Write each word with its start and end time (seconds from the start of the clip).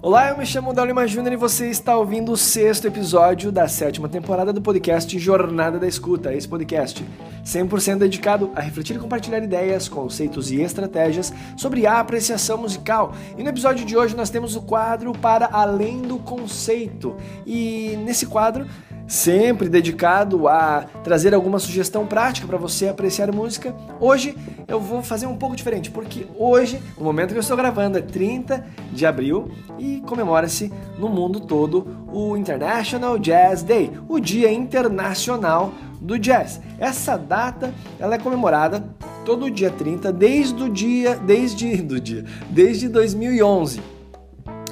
Olá, 0.00 0.28
eu 0.28 0.38
me 0.38 0.46
chamo 0.46 0.72
Daulima 0.72 1.08
Júnior 1.08 1.32
e 1.32 1.36
você 1.36 1.68
está 1.68 1.96
ouvindo 1.96 2.30
o 2.30 2.36
sexto 2.36 2.86
episódio 2.86 3.50
da 3.50 3.66
sétima 3.66 4.08
temporada 4.08 4.52
do 4.52 4.62
podcast 4.62 5.18
Jornada 5.18 5.76
da 5.76 5.88
Escuta. 5.88 6.32
Esse 6.32 6.46
podcast 6.46 7.04
100% 7.44 7.98
dedicado 7.98 8.52
a 8.54 8.60
refletir 8.60 8.94
e 8.94 9.00
compartilhar 9.00 9.42
ideias, 9.42 9.88
conceitos 9.88 10.52
e 10.52 10.60
estratégias 10.60 11.32
sobre 11.56 11.84
a 11.84 11.98
apreciação 11.98 12.58
musical. 12.58 13.12
E 13.36 13.42
no 13.42 13.48
episódio 13.48 13.84
de 13.84 13.96
hoje 13.96 14.14
nós 14.14 14.30
temos 14.30 14.54
o 14.54 14.62
quadro 14.62 15.12
Para 15.14 15.48
Além 15.50 16.02
do 16.02 16.18
Conceito. 16.20 17.16
E 17.44 17.98
nesse 18.04 18.26
quadro 18.26 18.68
sempre 19.08 19.70
dedicado 19.70 20.46
a 20.46 20.84
trazer 21.02 21.34
alguma 21.34 21.58
sugestão 21.58 22.06
prática 22.06 22.46
para 22.46 22.58
você 22.58 22.88
apreciar 22.88 23.32
música. 23.32 23.74
Hoje 23.98 24.36
eu 24.68 24.78
vou 24.78 25.02
fazer 25.02 25.26
um 25.26 25.36
pouco 25.36 25.56
diferente, 25.56 25.90
porque 25.90 26.26
hoje, 26.36 26.80
no 26.96 27.04
momento 27.04 27.30
que 27.30 27.36
eu 27.36 27.40
estou 27.40 27.56
gravando, 27.56 27.96
é 27.96 28.02
30 28.02 28.64
de 28.92 29.06
abril 29.06 29.50
e 29.78 30.02
comemora-se 30.06 30.70
no 30.98 31.08
mundo 31.08 31.40
todo 31.40 32.06
o 32.12 32.36
International 32.36 33.18
Jazz 33.18 33.62
Day, 33.62 33.90
o 34.06 34.20
Dia 34.20 34.52
Internacional 34.52 35.72
do 35.98 36.18
Jazz. 36.18 36.60
Essa 36.78 37.16
data 37.16 37.72
ela 37.98 38.14
é 38.14 38.18
comemorada 38.18 38.84
todo 39.24 39.50
dia 39.50 39.70
30 39.70 40.12
desde 40.12 40.62
o 40.62 40.68
dia 40.68 41.16
desde 41.16 41.76
do 41.82 41.98
dia 41.98 42.24
desde 42.50 42.88
2011. 42.88 43.80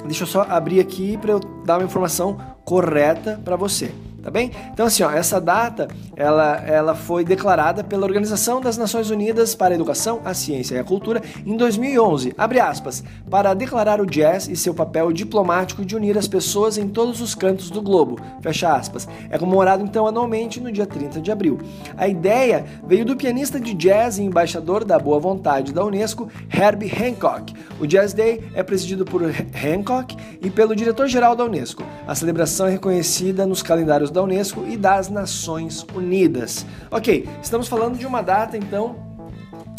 Deixa 0.05 0.23
eu 0.23 0.27
só 0.27 0.45
abrir 0.47 0.79
aqui 0.79 1.17
para 1.17 1.31
eu 1.31 1.39
dar 1.65 1.79
uma 1.79 1.85
informação 1.85 2.37
correta 2.63 3.41
para 3.43 3.55
você 3.57 3.91
tá 4.21 4.31
bem? 4.31 4.51
Então 4.73 4.85
assim, 4.85 5.03
ó, 5.03 5.11
essa 5.11 5.39
data 5.39 5.87
ela, 6.15 6.57
ela 6.65 6.95
foi 6.95 7.23
declarada 7.23 7.83
pela 7.83 8.05
Organização 8.05 8.59
das 8.59 8.77
Nações 8.77 9.09
Unidas 9.09 9.55
para 9.55 9.73
a 9.73 9.75
Educação, 9.75 10.21
a 10.25 10.33
Ciência 10.33 10.75
e 10.75 10.79
a 10.79 10.83
Cultura 10.83 11.21
em 11.45 11.55
2011, 11.55 12.33
abre 12.37 12.59
aspas, 12.59 13.03
para 13.29 13.53
declarar 13.53 14.01
o 14.01 14.05
jazz 14.05 14.47
e 14.47 14.55
seu 14.55 14.73
papel 14.73 15.11
diplomático 15.11 15.85
de 15.85 15.95
unir 15.95 16.17
as 16.17 16.27
pessoas 16.27 16.77
em 16.77 16.87
todos 16.87 17.21
os 17.21 17.35
cantos 17.35 17.69
do 17.69 17.81
globo, 17.81 18.19
fecha 18.41 18.73
aspas. 18.73 19.07
É 19.29 19.37
comemorado 19.37 19.83
então 19.83 20.07
anualmente 20.07 20.59
no 20.59 20.71
dia 20.71 20.85
30 20.85 21.21
de 21.21 21.31
abril. 21.31 21.59
A 21.95 22.07
ideia 22.07 22.65
veio 22.85 23.05
do 23.05 23.15
pianista 23.15 23.59
de 23.59 23.73
jazz 23.73 24.17
e 24.17 24.23
embaixador 24.23 24.83
da 24.83 24.97
boa 24.99 25.19
vontade 25.19 25.73
da 25.73 25.85
UNESCO, 25.85 26.27
Herbie 26.51 26.91
Hancock. 26.91 27.53
O 27.79 27.85
Jazz 27.85 28.13
Day 28.13 28.43
é 28.53 28.63
presidido 28.63 29.05
por 29.05 29.21
Hancock 29.23 30.15
e 30.41 30.49
pelo 30.49 30.75
diretor-geral 30.75 31.35
da 31.35 31.45
UNESCO. 31.45 31.83
A 32.07 32.15
celebração 32.15 32.67
é 32.67 32.71
reconhecida 32.71 33.45
nos 33.45 33.61
calendários 33.61 34.06
da 34.11 34.23
Unesco 34.23 34.65
e 34.67 34.77
das 34.77 35.09
Nações 35.09 35.85
Unidas. 35.95 36.65
Ok, 36.91 37.27
estamos 37.41 37.67
falando 37.67 37.97
de 37.97 38.05
uma 38.05 38.21
data 38.21 38.57
então 38.57 38.95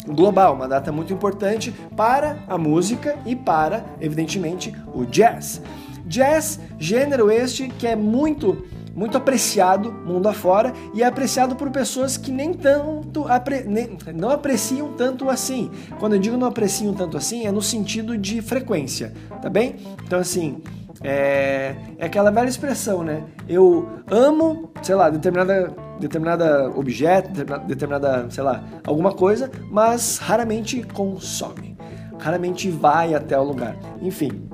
global, 0.07 0.55
uma 0.55 0.67
data 0.67 0.91
muito 0.91 1.13
importante 1.13 1.73
para 1.95 2.37
a 2.47 2.57
música 2.57 3.17
e 3.25 3.35
para, 3.35 3.85
evidentemente, 3.99 4.73
o 4.93 5.05
jazz. 5.05 5.61
Jazz, 6.05 6.59
gênero 6.79 7.29
este 7.29 7.67
que 7.67 7.87
é 7.87 7.95
muito 7.95 8.65
muito 8.95 9.17
apreciado 9.17 9.93
mundo 9.93 10.27
afora 10.27 10.73
e 10.93 11.03
é 11.03 11.05
apreciado 11.05 11.55
por 11.55 11.69
pessoas 11.69 12.17
que 12.17 12.31
nem 12.31 12.53
tanto 12.53 13.25
apre, 13.27 13.63
nem, 13.63 13.97
não 14.13 14.29
apreciam 14.29 14.91
tanto 14.93 15.29
assim. 15.29 15.71
Quando 15.99 16.15
eu 16.15 16.19
digo 16.19 16.35
não 16.35 16.47
apreciam 16.47 16.93
tanto 16.93 17.15
assim, 17.15 17.45
é 17.45 17.51
no 17.51 17.61
sentido 17.61 18.17
de 18.17 18.41
frequência, 18.41 19.13
tá 19.41 19.49
bem? 19.49 19.77
Então 20.03 20.19
assim, 20.19 20.61
é, 21.01 21.75
é 21.97 22.05
aquela 22.05 22.31
velha 22.31 22.49
expressão, 22.49 23.03
né? 23.03 23.23
Eu 23.47 23.87
amo, 24.09 24.71
sei 24.81 24.95
lá, 24.95 25.09
determinada, 25.09 25.73
determinada 25.99 26.69
objeto, 26.71 27.29
determinada, 27.65 28.29
sei 28.29 28.43
lá, 28.43 28.63
alguma 28.85 29.13
coisa, 29.13 29.49
mas 29.71 30.17
raramente 30.17 30.83
consome. 30.83 31.77
Raramente 32.19 32.69
vai 32.69 33.13
até 33.13 33.39
o 33.39 33.43
lugar. 33.43 33.77
Enfim. 34.01 34.49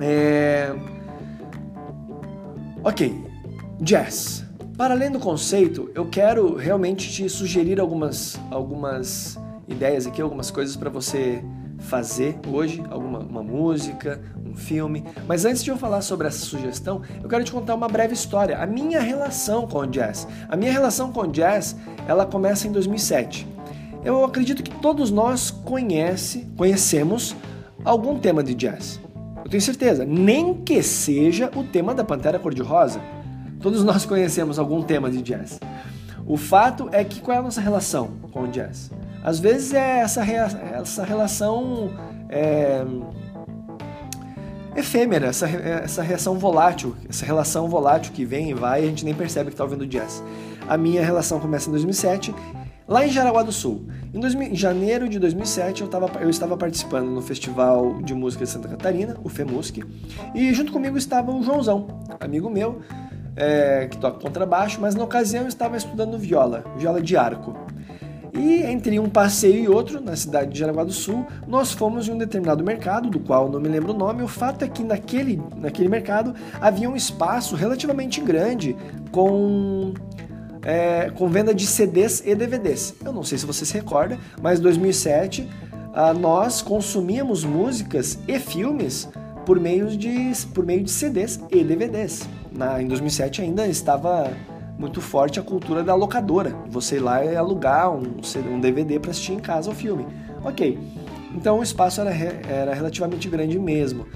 É... 0.00 0.72
Ok. 2.84 3.24
Jazz. 3.80 4.44
Para 4.76 4.94
além 4.94 5.10
do 5.10 5.18
conceito, 5.18 5.90
eu 5.94 6.06
quero 6.06 6.54
realmente 6.54 7.10
te 7.10 7.28
sugerir 7.28 7.80
algumas, 7.80 8.40
algumas 8.50 9.38
ideias 9.68 10.06
aqui, 10.06 10.22
algumas 10.22 10.50
coisas 10.50 10.76
para 10.76 10.88
você 10.88 11.44
fazer 11.80 12.38
hoje, 12.46 12.82
alguma 12.90 13.18
uma 13.18 13.42
música, 13.42 14.20
um 14.50 14.54
filme. 14.54 15.04
Mas 15.26 15.44
antes 15.44 15.62
de 15.62 15.70
eu 15.70 15.76
falar 15.76 16.02
sobre 16.02 16.26
essa 16.26 16.44
sugestão, 16.44 17.02
eu 17.22 17.28
quero 17.28 17.44
te 17.44 17.52
contar 17.52 17.74
uma 17.74 17.88
breve 17.88 18.14
história. 18.14 18.58
A 18.58 18.66
minha 18.66 19.00
relação 19.00 19.66
com 19.66 19.78
o 19.78 19.86
jazz. 19.86 20.26
A 20.48 20.56
minha 20.56 20.72
relação 20.72 21.12
com 21.12 21.20
o 21.20 21.26
jazz, 21.26 21.76
ela 22.06 22.26
começa 22.26 22.66
em 22.66 22.72
2007. 22.72 23.46
Eu 24.04 24.24
acredito 24.24 24.62
que 24.62 24.70
todos 24.70 25.10
nós 25.10 25.50
conhece, 25.50 26.48
conhecemos 26.56 27.36
algum 27.84 28.18
tema 28.18 28.42
de 28.42 28.54
jazz. 28.54 29.00
Eu 29.44 29.50
tenho 29.50 29.62
certeza, 29.62 30.04
nem 30.04 30.54
que 30.54 30.82
seja 30.82 31.50
o 31.54 31.64
tema 31.64 31.94
da 31.94 32.04
Pantera 32.04 32.38
Cor-de-Rosa. 32.38 33.00
Todos 33.60 33.84
nós 33.84 34.06
conhecemos 34.06 34.58
algum 34.58 34.82
tema 34.82 35.10
de 35.10 35.20
jazz. 35.22 35.60
O 36.26 36.36
fato 36.36 36.88
é 36.92 37.04
que 37.04 37.20
qual 37.20 37.36
é 37.36 37.40
a 37.40 37.42
nossa 37.42 37.60
relação 37.60 38.12
com 38.32 38.42
o 38.42 38.48
jazz? 38.48 38.90
Às 39.22 39.38
vezes 39.38 39.74
é 39.74 39.98
essa, 39.98 40.24
essa 40.24 41.04
relação 41.04 41.90
é, 42.28 42.84
efêmera, 44.76 45.26
essa, 45.26 45.48
essa 45.48 46.02
reação 46.02 46.38
volátil, 46.38 46.96
essa 47.08 47.24
relação 47.24 47.68
volátil 47.68 48.12
que 48.12 48.24
vem 48.24 48.50
e 48.50 48.54
vai 48.54 48.84
a 48.84 48.86
gente 48.86 49.04
nem 49.04 49.14
percebe 49.14 49.46
que 49.46 49.54
está 49.54 49.64
ouvindo 49.64 49.86
jazz. 49.86 50.22
A 50.68 50.76
minha 50.76 51.04
relação 51.04 51.40
começa 51.40 51.68
em 51.68 51.72
2007, 51.72 52.34
lá 52.86 53.06
em 53.06 53.10
Jaraguá 53.10 53.42
do 53.42 53.52
Sul. 53.52 53.86
Em, 54.14 54.20
2000, 54.20 54.52
em 54.52 54.54
janeiro 54.54 55.08
de 55.08 55.18
2007 55.18 55.82
eu, 55.82 55.88
tava, 55.88 56.10
eu 56.20 56.30
estava 56.30 56.56
participando 56.56 57.08
no 57.08 57.20
Festival 57.20 58.00
de 58.02 58.14
Música 58.14 58.44
de 58.44 58.50
Santa 58.50 58.68
Catarina, 58.68 59.16
o 59.22 59.28
FEMUSC, 59.28 59.82
e 60.34 60.52
junto 60.54 60.72
comigo 60.72 60.96
estava 60.96 61.32
o 61.32 61.42
Joãozão, 61.42 61.86
amigo 62.20 62.48
meu, 62.48 62.80
é, 63.36 63.86
que 63.90 63.96
toca 63.96 64.20
contrabaixo, 64.20 64.80
mas 64.80 64.94
na 64.94 65.04
ocasião 65.04 65.42
eu 65.42 65.48
estava 65.48 65.76
estudando 65.76 66.18
viola, 66.18 66.64
viola 66.76 67.00
de 67.00 67.16
arco. 67.16 67.56
E 68.32 68.62
entre 68.62 68.98
um 68.98 69.08
passeio 69.08 69.64
e 69.64 69.68
outro, 69.68 70.00
na 70.00 70.14
cidade 70.14 70.52
de 70.52 70.58
Jaraguá 70.58 70.84
do 70.84 70.92
Sul, 70.92 71.26
nós 71.46 71.72
fomos 71.72 72.08
em 72.08 72.12
um 72.12 72.18
determinado 72.18 72.62
mercado, 72.62 73.10
do 73.10 73.18
qual 73.18 73.48
não 73.48 73.60
me 73.60 73.68
lembro 73.68 73.92
o 73.92 73.96
nome. 73.96 74.22
O 74.22 74.28
fato 74.28 74.64
é 74.64 74.68
que 74.68 74.82
naquele, 74.84 75.42
naquele 75.56 75.88
mercado 75.88 76.34
havia 76.60 76.88
um 76.88 76.96
espaço 76.96 77.56
relativamente 77.56 78.20
grande 78.20 78.76
com 79.10 79.92
é, 80.62 81.10
com 81.10 81.28
venda 81.28 81.54
de 81.54 81.66
CDs 81.66 82.22
e 82.24 82.34
DVDs. 82.34 82.94
Eu 83.04 83.12
não 83.12 83.22
sei 83.22 83.38
se 83.38 83.46
você 83.46 83.64
se 83.64 83.74
recorda, 83.74 84.18
mas 84.42 84.58
em 84.58 84.62
2007 84.62 85.48
ah, 85.94 86.12
nós 86.12 86.62
consumíamos 86.62 87.44
músicas 87.44 88.18
e 88.28 88.38
filmes 88.38 89.08
por 89.44 89.58
meio 89.58 89.88
de, 89.88 90.32
por 90.54 90.64
meio 90.64 90.84
de 90.84 90.90
CDs 90.90 91.40
e 91.50 91.64
DVDs. 91.64 92.28
Na, 92.52 92.80
em 92.80 92.86
2007 92.86 93.42
ainda 93.42 93.66
estava 93.66 94.30
muito 94.80 95.02
forte 95.02 95.38
a 95.38 95.42
cultura 95.42 95.82
da 95.82 95.94
locadora. 95.94 96.56
Você 96.70 96.96
ir 96.96 97.00
lá 97.00 97.22
e 97.22 97.36
alugar 97.36 97.92
um, 97.92 98.02
um 98.50 98.58
DVD 98.58 98.98
para 98.98 99.10
assistir 99.10 99.34
em 99.34 99.38
casa 99.38 99.70
o 99.70 99.74
filme. 99.74 100.06
Ok, 100.42 100.78
então 101.36 101.58
o 101.58 101.62
espaço 101.62 102.00
era, 102.00 102.10
era 102.10 102.72
relativamente 102.72 103.28
grande 103.28 103.58
mesmo. 103.58 104.06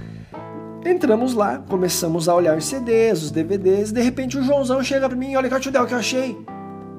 Entramos 0.83 1.35
lá, 1.35 1.59
começamos 1.59 2.29
a 2.31 2.35
olhar 2.35 2.57
os 2.57 2.65
CDs, 2.65 3.23
os 3.23 3.31
DVDs, 3.31 3.93
de 3.93 4.01
repente 4.01 4.39
o 4.39 4.43
Joãozão 4.43 4.83
chega 4.83 5.07
para 5.07 5.17
mim, 5.17 5.37
olha 5.37 5.49
que 5.49 5.55
eu 5.55 5.87
que 5.87 5.95
eu 5.95 5.99
achei. 5.99 6.37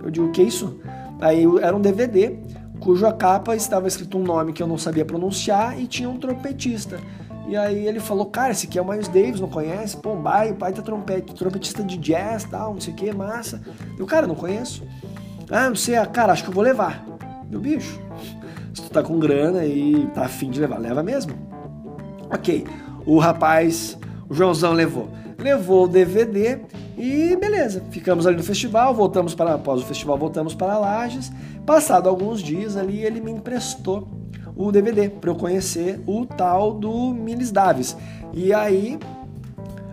Eu 0.04 0.12
digo, 0.12 0.28
o 0.28 0.32
que 0.32 0.42
é 0.42 0.46
isso? 0.46 0.80
Aí 1.20 1.44
era 1.62 1.76
um 1.76 1.82
DVD 1.82 2.38
cuja 2.80 3.12
capa 3.12 3.56
estava 3.56 3.88
escrito 3.88 4.18
um 4.18 4.24
nome 4.24 4.54
que 4.54 4.62
eu 4.62 4.68
não 4.68 4.78
sabia 4.78 5.04
pronunciar 5.04 5.80
e 5.80 5.88
tinha 5.88 6.08
um 6.08 6.18
trompetista. 6.18 7.00
E 7.48 7.56
aí 7.56 7.88
ele 7.88 8.00
falou, 8.00 8.26
cara, 8.26 8.52
esse 8.52 8.66
aqui 8.66 8.80
é 8.80 8.82
o 8.82 8.88
Miles 8.88 9.08
Davis, 9.08 9.40
não 9.40 9.48
conhece? 9.48 9.96
Pô, 9.98 10.16
pai, 10.16 10.52
o 10.52 10.56
pai 10.56 10.74
tá 10.74 10.82
trompete, 10.82 11.34
trompetista 11.36 11.84
de 11.84 11.98
jazz, 11.98 12.44
tal, 12.46 12.74
não 12.74 12.82
sei 12.82 12.94
o 12.94 12.96
que, 12.96 13.12
massa. 13.14 13.62
Eu, 14.00 14.06
cara, 14.06 14.26
não 14.26 14.36
conheço. 14.36 14.84
Ah, 15.50 15.70
não 15.70 15.76
sei, 15.76 15.96
ah, 15.96 16.06
cara, 16.06 16.34
acho 16.34 16.44
que 16.44 16.50
eu 16.50 16.54
vou 16.54 16.64
levar. 16.64 17.06
Meu 17.50 17.60
bicho, 17.60 18.00
se 18.74 18.82
tu 18.82 18.90
tá 18.90 19.04
com 19.04 19.20
grana 19.20 19.64
e 19.64 20.08
tá 20.08 20.26
afim 20.26 20.50
de 20.50 20.60
levar, 20.60 20.80
leva 20.80 21.04
mesmo. 21.04 21.34
Ok, 22.32 22.66
o 23.06 23.20
rapaz, 23.20 23.96
o 24.28 24.34
Joãozão 24.34 24.74
levou. 24.74 25.08
Levou 25.38 25.84
o 25.84 25.88
DVD 25.88 26.62
e 26.98 27.36
beleza, 27.36 27.84
ficamos 27.92 28.26
ali 28.26 28.38
no 28.38 28.44
festival, 28.44 28.96
voltamos 28.96 29.36
para, 29.36 29.54
após 29.54 29.82
o 29.82 29.86
festival, 29.86 30.18
voltamos 30.18 30.56
para 30.56 30.80
Lages. 30.80 31.32
Passado 31.66 32.10
alguns 32.10 32.42
dias 32.42 32.76
ali, 32.76 33.04
ele 33.04 33.22
me 33.22 33.32
emprestou 33.32 34.08
o 34.56 34.72
DVD 34.72 35.10
para 35.10 35.30
eu 35.30 35.36
conhecer 35.36 36.00
o 36.08 36.26
tal 36.26 36.74
do 36.74 37.14
Miles 37.14 37.52
Davis. 37.52 37.96
E 38.34 38.54
aí, 38.54 38.98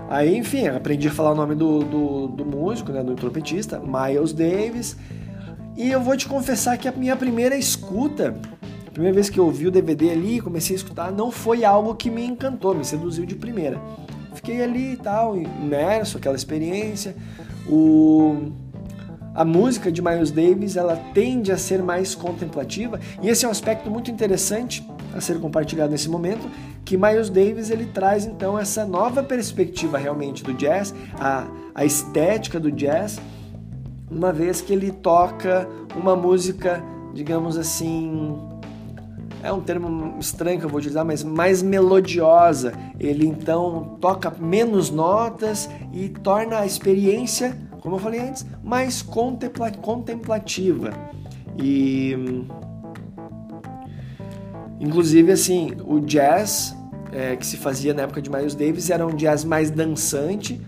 aí 0.08 0.36
enfim, 0.36 0.68
aprendi 0.68 1.08
a 1.08 1.10
falar 1.10 1.32
o 1.32 1.34
nome 1.34 1.54
do, 1.54 1.80
do, 1.80 2.26
do 2.28 2.44
músico, 2.44 2.92
né, 2.92 3.02
do 3.02 3.14
trompetista, 3.14 3.80
Miles 3.80 4.32
Davis. 4.32 4.96
E 5.76 5.90
eu 5.90 6.00
vou 6.00 6.16
te 6.16 6.28
confessar 6.28 6.76
que 6.76 6.86
a 6.86 6.92
minha 6.92 7.16
primeira 7.16 7.56
escuta, 7.56 8.34
a 8.86 8.90
primeira 8.90 9.14
vez 9.14 9.28
que 9.28 9.40
eu 9.40 9.46
ouvi 9.46 9.66
o 9.66 9.70
DVD 9.70 10.10
ali, 10.10 10.40
comecei 10.40 10.76
a 10.76 10.78
escutar, 10.78 11.10
não 11.10 11.30
foi 11.30 11.64
algo 11.64 11.94
que 11.94 12.10
me 12.10 12.24
encantou, 12.24 12.74
me 12.74 12.84
seduziu 12.84 13.24
de 13.24 13.34
primeira. 13.34 13.80
Fiquei 14.34 14.62
ali 14.62 14.92
e 14.92 14.96
tal, 14.96 15.36
imerso, 15.36 16.18
aquela 16.18 16.36
experiência. 16.36 17.16
O 17.68 18.52
a 19.34 19.44
música 19.44 19.90
de 19.90 20.02
Miles 20.02 20.30
Davis 20.30 20.76
ela 20.76 20.96
tende 21.14 21.50
a 21.52 21.56
ser 21.56 21.82
mais 21.82 22.14
contemplativa 22.14 23.00
e 23.22 23.28
esse 23.28 23.44
é 23.44 23.48
um 23.48 23.50
aspecto 23.50 23.90
muito 23.90 24.10
interessante 24.10 24.86
a 25.14 25.20
ser 25.20 25.38
compartilhado 25.40 25.90
nesse 25.90 26.08
momento, 26.08 26.48
que 26.84 26.96
Miles 26.96 27.28
Davis 27.28 27.70
ele 27.70 27.86
traz 27.86 28.24
então 28.24 28.58
essa 28.58 28.84
nova 28.84 29.22
perspectiva 29.22 29.98
realmente 29.98 30.42
do 30.42 30.54
jazz, 30.54 30.94
a, 31.18 31.46
a 31.74 31.84
estética 31.84 32.58
do 32.58 32.70
jazz, 32.70 33.20
uma 34.10 34.32
vez 34.32 34.60
que 34.60 34.72
ele 34.72 34.90
toca 34.90 35.68
uma 35.96 36.14
música, 36.14 36.82
digamos 37.14 37.56
assim, 37.56 38.38
é 39.42 39.52
um 39.52 39.60
termo 39.60 40.16
estranho 40.20 40.58
que 40.58 40.64
eu 40.64 40.68
vou 40.68 40.78
utilizar, 40.78 41.04
mas 41.04 41.24
mais 41.24 41.62
melodiosa. 41.62 42.72
Ele 42.98 43.26
então 43.26 43.96
toca 44.00 44.32
menos 44.38 44.90
notas 44.90 45.68
e 45.92 46.08
torna 46.08 46.60
a 46.60 46.66
experiência, 46.66 47.56
como 47.82 47.96
eu 47.96 47.98
falei 47.98 48.20
antes, 48.20 48.46
mais 48.62 49.02
contempla 49.02 49.70
contemplativa. 49.72 50.92
E 51.58 52.16
inclusive 54.80 55.32
assim, 55.32 55.72
o 55.84 56.00
jazz 56.00 56.76
é, 57.12 57.36
que 57.36 57.44
se 57.44 57.56
fazia 57.56 57.92
na 57.92 58.02
época 58.02 58.22
de 58.22 58.30
Miles 58.30 58.54
Davis 58.54 58.88
era 58.88 59.06
um 59.06 59.14
jazz 59.14 59.44
mais 59.44 59.70
dançante. 59.70 60.60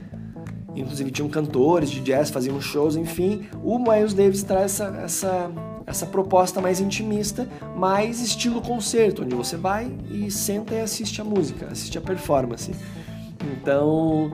Inclusive 0.75 1.13
tinham 1.13 1.29
cantores 1.29 1.89
de 1.89 2.01
jazz, 2.01 2.31
faziam 2.31 2.61
shows, 2.61 2.97
enfim. 2.97 3.47
O 3.63 3.79
Miles 3.79 4.13
Davis 4.13 4.43
traz 4.43 4.73
essa, 4.73 4.97
essa 5.05 5.51
essa 5.87 6.07
proposta 6.07 6.61
mais 6.61 6.81
intimista, 6.81 7.47
mais 7.77 8.21
estilo 8.21 8.61
concerto, 8.63 9.23
onde 9.23 9.35
você 9.35 9.57
vai 9.57 9.93
e 10.11 10.31
senta 10.31 10.75
e 10.75 10.81
assiste 10.81 11.21
a 11.21 11.25
música, 11.25 11.67
assiste 11.67 11.99
a 11.99 12.01
performance. 12.01 12.75
Então, 13.53 14.33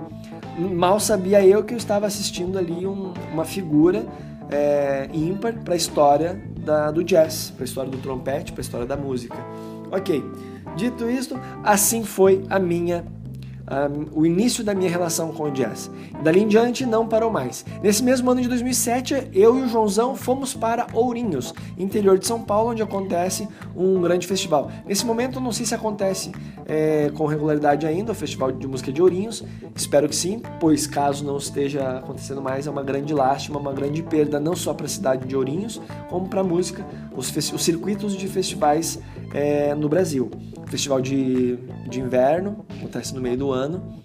mal 0.68 1.00
sabia 1.00 1.44
eu 1.46 1.62
que 1.64 1.74
eu 1.74 1.78
estava 1.78 2.06
assistindo 2.06 2.58
ali 2.58 2.86
um, 2.86 3.12
uma 3.32 3.44
figura 3.44 4.04
é, 4.50 5.08
ímpar 5.12 5.54
para 5.64 5.74
a 5.74 5.76
história 5.76 6.40
da, 6.58 6.90
do 6.90 7.04
jazz, 7.04 7.50
para 7.50 7.64
a 7.64 7.66
história 7.66 7.90
do 7.90 7.98
trompete, 7.98 8.52
para 8.52 8.60
a 8.60 8.64
história 8.64 8.86
da 8.86 8.96
música. 8.96 9.36
Ok, 9.90 10.22
dito 10.76 11.08
isto, 11.10 11.38
assim 11.64 12.04
foi 12.04 12.44
a 12.48 12.58
minha 12.58 13.04
um, 13.70 14.20
o 14.20 14.26
início 14.26 14.64
da 14.64 14.74
minha 14.74 14.90
relação 14.90 15.32
com 15.32 15.44
o 15.44 15.50
jazz. 15.50 15.90
Dali 16.22 16.40
em 16.40 16.48
diante 16.48 16.84
não 16.84 17.06
parou 17.06 17.30
mais. 17.30 17.64
Nesse 17.82 18.02
mesmo 18.02 18.30
ano 18.30 18.42
de 18.42 18.48
2007, 18.48 19.28
eu 19.32 19.58
e 19.58 19.62
o 19.62 19.68
Joãozão 19.68 20.14
fomos 20.16 20.54
para 20.54 20.86
Ourinhos, 20.92 21.54
interior 21.78 22.18
de 22.18 22.26
São 22.26 22.42
Paulo, 22.42 22.70
onde 22.70 22.82
acontece 22.82 23.48
um 23.76 24.00
grande 24.00 24.26
festival. 24.26 24.70
Nesse 24.86 25.06
momento, 25.06 25.40
não 25.40 25.52
sei 25.52 25.64
se 25.64 25.74
acontece 25.74 26.32
é, 26.66 27.10
com 27.14 27.26
regularidade 27.26 27.86
ainda 27.86 28.12
o 28.12 28.14
Festival 28.14 28.52
de 28.52 28.66
Música 28.66 28.92
de 28.92 29.00
Ourinhos. 29.00 29.44
Espero 29.74 30.08
que 30.08 30.16
sim, 30.16 30.42
pois 30.58 30.86
caso 30.86 31.24
não 31.24 31.36
esteja 31.36 31.98
acontecendo 31.98 32.42
mais, 32.42 32.66
é 32.66 32.70
uma 32.70 32.82
grande 32.82 33.14
lástima, 33.14 33.58
uma 33.58 33.72
grande 33.72 34.02
perda, 34.02 34.40
não 34.40 34.56
só 34.56 34.74
para 34.74 34.86
a 34.86 34.88
cidade 34.88 35.26
de 35.26 35.36
Ourinhos, 35.36 35.80
como 36.08 36.28
para 36.28 36.40
a 36.40 36.44
música, 36.44 36.84
os, 37.16 37.34
os 37.52 37.64
circuitos 37.64 38.16
de 38.16 38.28
festivais 38.28 38.98
é, 39.32 39.74
no 39.74 39.88
Brasil. 39.88 40.30
Festival 40.66 41.00
de, 41.00 41.56
de 41.88 42.00
inverno, 42.00 42.64
acontece 42.78 43.14
no 43.14 43.20
meio 43.20 43.36
do 43.36 43.52
ano. 43.52 44.00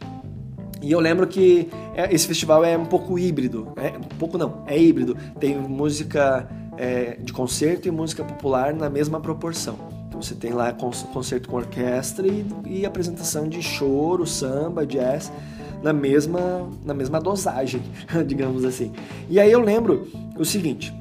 E 0.81 0.91
eu 0.91 0.99
lembro 0.99 1.27
que 1.27 1.69
é, 1.95 2.13
esse 2.13 2.27
festival 2.27 2.63
é 2.63 2.77
um 2.77 2.85
pouco 2.85 3.17
híbrido. 3.17 3.71
É, 3.75 3.97
um 3.97 4.17
pouco 4.17 4.37
não, 4.37 4.63
é 4.67 4.77
híbrido. 4.79 5.15
Tem 5.39 5.57
música 5.57 6.47
é, 6.77 7.17
de 7.19 7.33
concerto 7.33 7.87
e 7.87 7.91
música 7.91 8.23
popular 8.23 8.73
na 8.73 8.89
mesma 8.89 9.19
proporção. 9.19 9.77
Então 10.07 10.21
você 10.21 10.35
tem 10.35 10.51
lá 10.51 10.71
concerto 10.73 11.49
com 11.49 11.57
orquestra 11.57 12.27
e, 12.27 12.45
e 12.65 12.85
apresentação 12.85 13.47
de 13.47 13.61
choro, 13.61 14.25
samba, 14.25 14.85
jazz 14.85 15.31
na 15.81 15.93
mesma, 15.93 16.67
na 16.83 16.93
mesma 16.93 17.19
dosagem, 17.19 17.81
digamos 18.25 18.65
assim. 18.65 18.91
E 19.29 19.39
aí 19.39 19.51
eu 19.51 19.59
lembro 19.59 20.07
o 20.37 20.43
seguinte: 20.43 20.93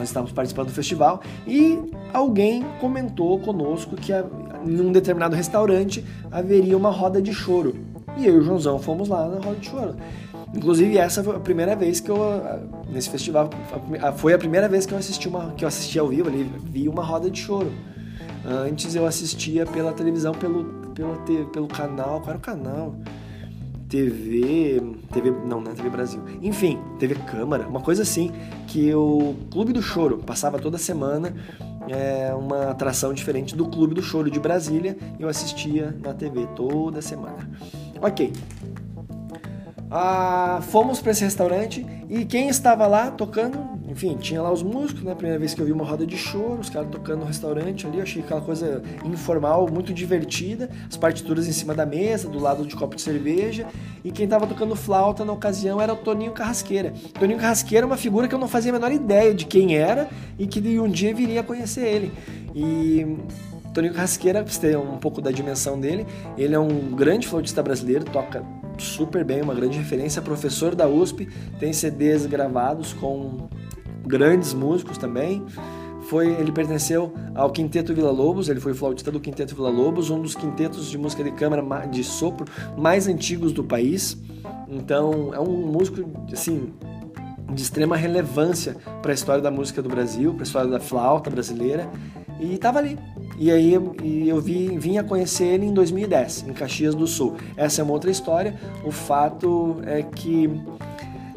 nós 0.00 0.08
estávamos 0.08 0.32
participando 0.32 0.68
do 0.68 0.72
festival 0.72 1.20
e 1.46 1.78
alguém 2.12 2.64
comentou 2.80 3.38
conosco 3.38 3.96
que 3.96 4.12
em 4.12 4.80
um 4.80 4.90
determinado 4.90 5.36
restaurante 5.36 6.04
haveria 6.30 6.76
uma 6.76 6.90
roda 6.90 7.20
de 7.20 7.32
choro. 7.32 7.76
E 8.16 8.26
eu 8.26 8.36
e 8.36 8.38
o 8.38 8.42
Joãozão 8.42 8.78
fomos 8.78 9.08
lá 9.08 9.28
na 9.28 9.38
roda 9.38 9.56
de 9.56 9.68
choro. 9.68 9.94
Inclusive 10.54 10.98
essa 10.98 11.22
foi 11.22 11.36
a 11.36 11.40
primeira 11.40 11.76
vez 11.76 12.00
que 12.00 12.10
eu 12.10 12.18
nesse 12.88 13.08
festival 13.08 13.50
foi 14.16 14.32
a 14.32 14.38
primeira 14.38 14.68
vez 14.68 14.84
que 14.84 14.92
eu 14.92 14.98
assisti 14.98 15.28
uma 15.28 15.52
que 15.52 15.64
eu 15.64 15.68
assisti 15.68 15.96
ao 15.98 16.08
vivo 16.08 16.28
ali 16.28 16.50
vi 16.64 16.88
uma 16.88 17.04
roda 17.04 17.30
de 17.30 17.38
choro. 17.38 17.70
Antes 18.44 18.94
eu 18.96 19.06
assistia 19.06 19.64
pela 19.66 19.92
televisão 19.92 20.32
pelo 20.32 20.80
pelo, 20.94 21.46
pelo 21.46 21.68
canal, 21.68 22.20
qual 22.20 22.30
era 22.30 22.38
o 22.38 22.40
canal? 22.40 22.94
TV, 23.90 24.80
TV, 25.12 25.30
não, 25.44 25.60
não 25.60 25.72
é 25.72 25.74
TV 25.74 25.90
Brasil. 25.90 26.22
Enfim, 26.40 26.78
TV 26.98 27.16
Câmara, 27.26 27.68
uma 27.68 27.80
coisa 27.80 28.02
assim, 28.02 28.30
que 28.68 28.94
o 28.94 29.34
Clube 29.50 29.72
do 29.72 29.82
Choro 29.82 30.18
passava 30.18 30.60
toda 30.60 30.78
semana 30.78 31.34
é, 31.88 32.32
uma 32.32 32.70
atração 32.70 33.12
diferente 33.12 33.56
do 33.56 33.66
Clube 33.66 33.94
do 33.94 34.02
Choro 34.02 34.30
de 34.30 34.38
Brasília 34.38 34.96
e 35.18 35.22
eu 35.22 35.28
assistia 35.28 35.94
na 36.02 36.14
TV 36.14 36.46
toda 36.54 37.02
semana. 37.02 37.50
Ok. 38.00 38.32
Ah, 39.90 40.60
fomos 40.62 41.00
para 41.00 41.10
esse 41.10 41.24
restaurante 41.24 41.84
e 42.08 42.24
quem 42.24 42.48
estava 42.48 42.86
lá 42.86 43.10
tocando, 43.10 43.58
enfim, 43.90 44.16
tinha 44.16 44.40
lá 44.40 44.52
os 44.52 44.62
músicos, 44.62 45.02
né? 45.02 45.14
Primeira 45.16 45.36
vez 45.38 45.52
que 45.52 45.60
eu 45.60 45.66
vi 45.66 45.72
uma 45.72 45.84
roda 45.84 46.06
de 46.06 46.16
choro, 46.16 46.60
os 46.60 46.70
caras 46.70 46.88
tocando 46.90 47.20
no 47.20 47.26
restaurante 47.26 47.88
ali, 47.88 47.96
eu 47.96 48.04
achei 48.04 48.22
aquela 48.22 48.40
coisa 48.40 48.82
informal, 49.04 49.68
muito 49.68 49.92
divertida, 49.92 50.70
as 50.88 50.96
partituras 50.96 51.48
em 51.48 51.52
cima 51.52 51.74
da 51.74 51.84
mesa, 51.84 52.28
do 52.28 52.38
lado 52.38 52.64
de 52.64 52.76
copo 52.76 52.94
de 52.94 53.02
cerveja, 53.02 53.66
e 54.04 54.12
quem 54.12 54.26
estava 54.26 54.46
tocando 54.46 54.76
flauta 54.76 55.24
na 55.24 55.32
ocasião 55.32 55.80
era 55.80 55.92
o 55.92 55.96
Toninho 55.96 56.30
Carrasqueira. 56.30 56.94
Toninho 57.18 57.40
Carrasqueira 57.40 57.84
é 57.84 57.88
uma 57.88 57.96
figura 57.96 58.28
que 58.28 58.34
eu 58.34 58.38
não 58.38 58.46
fazia 58.46 58.70
a 58.70 58.74
menor 58.74 58.92
ideia 58.92 59.34
de 59.34 59.44
quem 59.44 59.76
era 59.76 60.08
e 60.38 60.46
que 60.46 60.78
um 60.78 60.88
dia 60.88 61.12
viria 61.12 61.40
a 61.40 61.42
conhecer 61.42 61.84
ele. 61.84 62.12
E 62.54 63.18
Toninho 63.74 63.92
Carrasqueira, 63.92 64.44
pra 64.44 64.52
você 64.52 64.60
ter 64.60 64.78
um 64.78 64.98
pouco 64.98 65.20
da 65.20 65.32
dimensão 65.32 65.80
dele, 65.80 66.06
ele 66.38 66.54
é 66.54 66.58
um 66.60 66.94
grande 66.94 67.26
flautista 67.26 67.60
brasileiro, 67.60 68.04
toca 68.04 68.44
super 68.78 69.24
bem, 69.24 69.42
uma 69.42 69.54
grande 69.54 69.78
referência, 69.78 70.22
professor 70.22 70.76
da 70.76 70.86
USP, 70.86 71.28
tem 71.58 71.72
CDs 71.72 72.24
gravados 72.24 72.92
com 72.92 73.48
grandes 74.10 74.52
músicos 74.52 74.98
também. 74.98 75.44
Foi, 76.02 76.28
ele 76.28 76.50
pertenceu 76.50 77.14
ao 77.34 77.50
Quinteto 77.50 77.94
Vila 77.94 78.10
Lobos, 78.10 78.48
ele 78.48 78.58
foi 78.58 78.74
flautista 78.74 79.12
do 79.12 79.20
Quinteto 79.20 79.54
Vila 79.54 79.70
Lobos, 79.70 80.10
um 80.10 80.20
dos 80.20 80.34
quintetos 80.34 80.90
de 80.90 80.98
música 80.98 81.22
de 81.22 81.30
câmara 81.30 81.86
de 81.86 82.02
sopro 82.02 82.46
mais 82.76 83.06
antigos 83.06 83.52
do 83.52 83.62
país. 83.62 84.18
Então, 84.68 85.32
é 85.32 85.38
um 85.38 85.66
músico 85.66 86.08
assim 86.32 86.72
de 87.52 87.62
extrema 87.62 87.96
relevância 87.96 88.76
para 89.02 89.12
a 89.12 89.14
história 89.14 89.42
da 89.42 89.50
música 89.50 89.82
do 89.82 89.88
Brasil, 89.88 90.32
para 90.32 90.42
a 90.42 90.46
história 90.46 90.70
da 90.70 90.80
flauta 90.80 91.30
brasileira, 91.30 91.88
e 92.40 92.54
estava 92.54 92.78
ali. 92.78 92.98
E 93.38 93.50
aí 93.50 93.74
e 94.02 94.28
eu 94.28 94.40
vi, 94.40 94.78
vim 94.78 94.98
a 94.98 95.04
conhecer 95.04 95.44
ele 95.44 95.66
em 95.66 95.72
2010, 95.72 96.46
em 96.48 96.52
Caxias 96.52 96.94
do 96.94 97.06
Sul. 97.06 97.36
Essa 97.56 97.80
é 97.80 97.84
uma 97.84 97.92
outra 97.92 98.10
história. 98.10 98.58
O 98.84 98.90
fato 98.90 99.76
é 99.84 100.02
que 100.02 100.48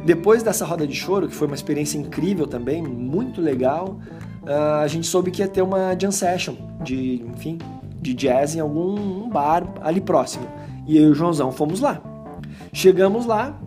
depois 0.06 0.44
dessa 0.44 0.66
roda 0.66 0.86
de 0.86 0.94
choro, 0.94 1.28
que 1.28 1.36
foi 1.36 1.48
uma 1.48 1.56
experiência 1.56 1.98
incrível 1.98 2.46
também, 2.46 2.82
muito 2.82 3.40
legal, 3.40 4.00
uh, 4.44 4.82
a 4.82 4.88
gente 4.88 5.08
soube 5.08 5.32
que 5.32 5.42
ia 5.42 5.48
ter 5.48 5.62
uma 5.62 5.96
jam 5.98 6.12
session 6.12 6.56
de, 6.84 7.24
enfim, 7.34 7.58
de 8.02 8.14
jazz 8.14 8.56
em 8.56 8.60
algum 8.60 9.30
bar 9.30 9.66
ali 9.82 10.02
próximo. 10.02 10.46
E 10.86 10.98
eu 10.98 11.04
e 11.04 11.08
o 11.12 11.14
Joãozão 11.14 11.52
fomos 11.52 11.80
lá. 11.80 12.02
Chegamos 12.74 13.26
lá, 13.26 13.58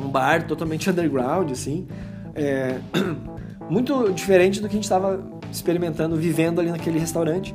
um 0.00 0.08
bar 0.08 0.46
totalmente 0.46 0.88
underground, 0.88 1.50
assim, 1.50 1.88
é, 2.34 2.78
muito 3.68 4.12
diferente 4.12 4.60
do 4.60 4.68
que 4.68 4.74
a 4.74 4.76
gente 4.76 4.84
estava 4.84 5.20
experimentando, 5.50 6.14
vivendo 6.14 6.60
ali 6.60 6.70
naquele 6.70 6.98
restaurante. 6.98 7.54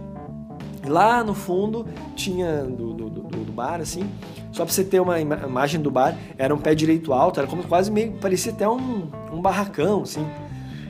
Lá 0.86 1.24
no 1.24 1.33
fundo 1.33 1.86
tinha 2.15 2.63
do, 2.63 2.93
do, 2.93 3.10
do, 3.10 3.22
do 3.22 3.51
bar, 3.53 3.79
assim, 3.79 4.10
só 4.53 4.63
pra 4.63 4.74
você 4.74 4.83
ter 4.83 5.00
uma 5.00 5.19
imagem 5.19 5.81
do 5.81 5.89
bar, 5.89 6.15
era 6.38 6.53
um 6.53 6.60
pé 6.60 6.75
direito 6.75 7.12
alto, 7.12 7.39
era 7.39 7.50
como 7.50 7.63
quase 7.63 7.91
meio, 7.91 8.13
parecia 8.13 8.51
até 8.51 8.69
um, 8.69 9.10
um 9.31 9.41
barracão, 9.41 10.03
assim. 10.03 10.25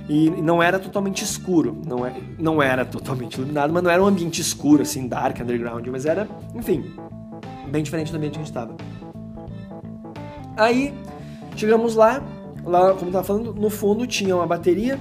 E 0.09 0.29
não 0.29 0.61
era 0.61 0.77
totalmente 0.77 1.23
escuro, 1.23 1.81
não, 1.87 2.05
é, 2.05 2.13
não 2.37 2.61
era 2.61 2.83
totalmente 2.83 3.35
iluminado, 3.35 3.71
mas 3.71 3.81
não 3.81 3.89
era 3.89 4.03
um 4.03 4.05
ambiente 4.05 4.41
escuro, 4.41 4.81
assim, 4.81 5.07
dark, 5.07 5.39
underground, 5.39 5.87
mas 5.87 6.05
era, 6.05 6.27
enfim, 6.53 6.93
bem 7.69 7.81
diferente 7.81 8.11
do 8.11 8.17
ambiente 8.17 8.33
que 8.33 8.39
a 8.39 8.43
gente 8.43 8.51
estava. 8.51 8.75
Aí, 10.57 10.93
chegamos 11.55 11.95
lá, 11.95 12.21
lá, 12.65 12.93
como 12.93 13.07
eu 13.07 13.11
tava 13.13 13.23
falando, 13.23 13.53
no 13.53 13.69
fundo 13.69 14.05
tinha 14.05 14.35
uma 14.35 14.45
bateria, 14.45 14.99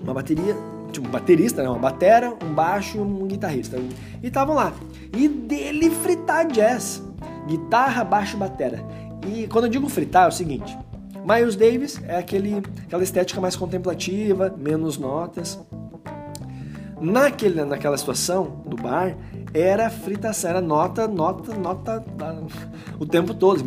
uma 0.00 0.12
bateria 0.12 0.56
tipo, 0.90 1.06
um 1.06 1.10
baterista, 1.10 1.62
né? 1.62 1.68
Uma 1.68 1.78
batera, 1.78 2.34
um 2.44 2.52
baixo 2.52 2.98
e 2.98 3.00
um 3.00 3.26
guitarrista. 3.26 3.78
E 4.22 4.26
estavam 4.26 4.56
lá. 4.56 4.72
E 5.16 5.28
dele 5.28 5.88
fritar 5.90 6.46
jazz. 6.48 7.02
Guitarra, 7.50 8.04
baixo, 8.04 8.36
batera. 8.36 8.84
E 9.26 9.48
quando 9.48 9.64
eu 9.64 9.70
digo 9.70 9.88
fritar 9.88 10.26
é 10.26 10.28
o 10.28 10.32
seguinte. 10.32 10.78
Miles 11.24 11.56
Davis 11.56 12.00
é 12.06 12.16
aquele, 12.16 12.62
aquela 12.84 13.02
estética 13.02 13.40
mais 13.40 13.56
contemplativa, 13.56 14.54
menos 14.56 14.96
notas. 14.96 15.58
Naquele, 17.00 17.64
naquela 17.64 17.96
situação 17.98 18.62
do 18.64 18.76
bar, 18.76 19.16
era 19.52 19.90
fritação, 19.90 20.50
era 20.50 20.60
nota, 20.60 21.08
nota, 21.08 21.54
nota 21.56 22.04
o 22.98 23.06
tempo 23.06 23.34
todo 23.34 23.64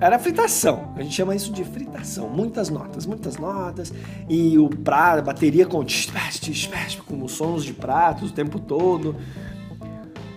era 0.00 0.18
fritação. 0.18 0.92
A 0.96 1.02
gente 1.02 1.14
chama 1.14 1.34
isso 1.34 1.52
de 1.52 1.64
fritação. 1.64 2.28
Muitas 2.28 2.68
notas, 2.68 3.06
muitas 3.06 3.38
notas. 3.38 3.92
E 4.28 4.58
o 4.58 4.68
prato, 4.68 5.20
a 5.20 5.22
bateria 5.22 5.66
com, 5.66 5.84
com 7.06 7.28
sons 7.28 7.64
de 7.64 7.72
pratos 7.72 8.30
o 8.30 8.32
tempo 8.34 8.58
todo. 8.58 9.16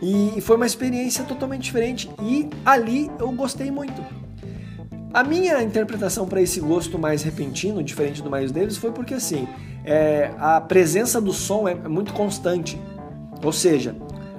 E 0.01 0.39
foi 0.41 0.55
uma 0.55 0.65
experiência 0.65 1.23
totalmente 1.23 1.63
diferente. 1.63 2.09
E 2.21 2.49
ali 2.65 3.09
eu 3.19 3.31
gostei 3.31 3.69
muito. 3.71 4.01
A 5.13 5.23
minha 5.23 5.61
interpretação 5.63 6.27
para 6.27 6.41
esse 6.41 6.59
gosto 6.59 6.99
mais 6.99 7.23
repentino, 7.23 7.83
diferente 7.83 8.21
do 8.21 8.29
Miles 8.29 8.51
Davis, 8.51 8.77
foi 8.77 8.91
porque 8.91 9.15
assim, 9.15 9.47
é, 9.83 10.31
a 10.37 10.61
presença 10.61 11.19
do 11.19 11.33
som 11.33 11.67
é, 11.67 11.71
é 11.71 11.87
muito 11.87 12.13
constante. 12.13 12.79
Ou 13.43 13.51
seja, 13.51 13.95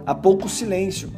há 0.06 0.14
pouco 0.14 0.48
silêncio 0.48 1.10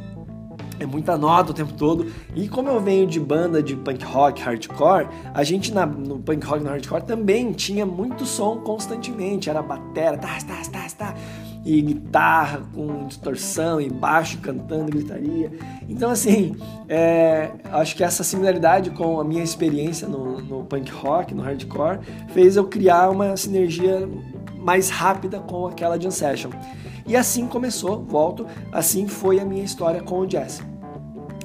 é 0.79 0.85
muita 0.85 1.17
nota 1.17 1.51
o 1.51 1.53
tempo 1.53 1.73
todo. 1.73 2.11
E 2.35 2.47
como 2.47 2.69
eu 2.69 2.79
venho 2.79 3.07
de 3.07 3.19
banda 3.19 3.61
de 3.61 3.75
punk 3.75 4.03
rock, 4.03 4.41
hardcore, 4.41 5.07
a 5.33 5.43
gente 5.43 5.73
na, 5.73 5.85
no 5.85 6.19
punk 6.19 6.45
rock, 6.45 6.63
no 6.63 6.69
hardcore 6.69 7.03
também 7.03 7.51
tinha 7.51 7.85
muito 7.85 8.25
som 8.25 8.57
constantemente. 8.57 9.49
Era 9.49 9.61
batera, 9.61 10.17
tá, 10.17 10.37
tá, 10.47 10.61
tá, 10.71 10.87
tá, 10.97 11.15
e 11.65 11.81
guitarra 11.81 12.61
com 12.73 13.07
distorção, 13.07 13.79
e 13.79 13.89
baixo 13.89 14.37
cantando, 14.39 14.91
gritaria. 14.91 15.51
Então, 15.87 16.11
assim, 16.11 16.55
é, 16.89 17.51
acho 17.71 17.95
que 17.95 18.03
essa 18.03 18.23
similaridade 18.23 18.89
com 18.89 19.19
a 19.19 19.23
minha 19.23 19.43
experiência 19.43 20.07
no, 20.07 20.41
no 20.41 20.63
punk 20.65 20.91
rock, 20.91 21.33
no 21.33 21.41
hardcore, 21.41 21.99
fez 22.29 22.57
eu 22.57 22.65
criar 22.65 23.09
uma 23.09 23.37
sinergia 23.37 24.07
mais 24.57 24.89
rápida 24.89 25.39
com 25.39 25.67
aquela 25.67 25.99
jam 25.99 26.11
session. 26.11 26.51
E 27.05 27.15
assim 27.15 27.47
começou, 27.47 28.03
volto, 28.03 28.47
assim 28.71 29.07
foi 29.07 29.39
a 29.39 29.45
minha 29.45 29.63
história 29.63 30.01
com 30.01 30.19
o 30.19 30.25
jazz. 30.25 30.61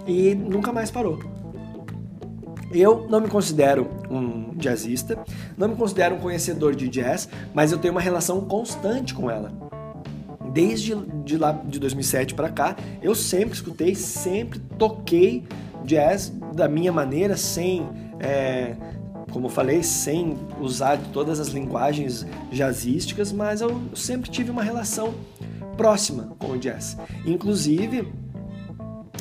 E 0.07 0.35
nunca 0.35 0.73
mais 0.73 0.91
parou. 0.91 1.19
Eu 2.71 3.07
não 3.09 3.21
me 3.21 3.29
considero 3.29 3.89
um 4.11 4.55
jazzista, 4.57 5.19
não 5.57 5.69
me 5.69 5.77
considero 5.77 6.17
um 6.17 6.19
conhecedor 6.19 6.75
de 6.75 6.89
jazz, 6.89 7.29
mas 7.55 7.73
eu 7.73 7.79
tenho 7.79 7.93
uma 7.93 8.01
relação 8.01 8.43
constante 8.43 9.15
com 9.15 9.31
ela. 9.31 9.68
Desde 10.59 10.93
de 11.25 11.39
lá 11.39 11.53
de 11.53 11.79
2007 11.79 12.35
para 12.35 12.49
cá, 12.49 12.77
eu 13.01 13.15
sempre 13.15 13.55
escutei, 13.55 13.95
sempre 13.95 14.59
toquei 14.77 15.45
jazz 15.85 16.33
da 16.53 16.67
minha 16.69 16.91
maneira, 16.91 17.37
sem, 17.37 17.89
é, 18.19 18.75
como 19.31 19.49
falei, 19.49 19.85
sem 19.85 20.37
usar 20.61 20.99
todas 21.13 21.39
as 21.39 21.51
linguagens 21.51 22.27
jazzísticas, 22.51 23.31
mas 23.31 23.61
eu 23.61 23.81
sempre 23.95 24.29
tive 24.33 24.51
uma 24.51 24.65
relação 24.65 25.15
próxima 25.77 26.35
com 26.41 26.49
o 26.49 26.59
jazz. 26.59 26.99
Inclusive, 27.25 28.13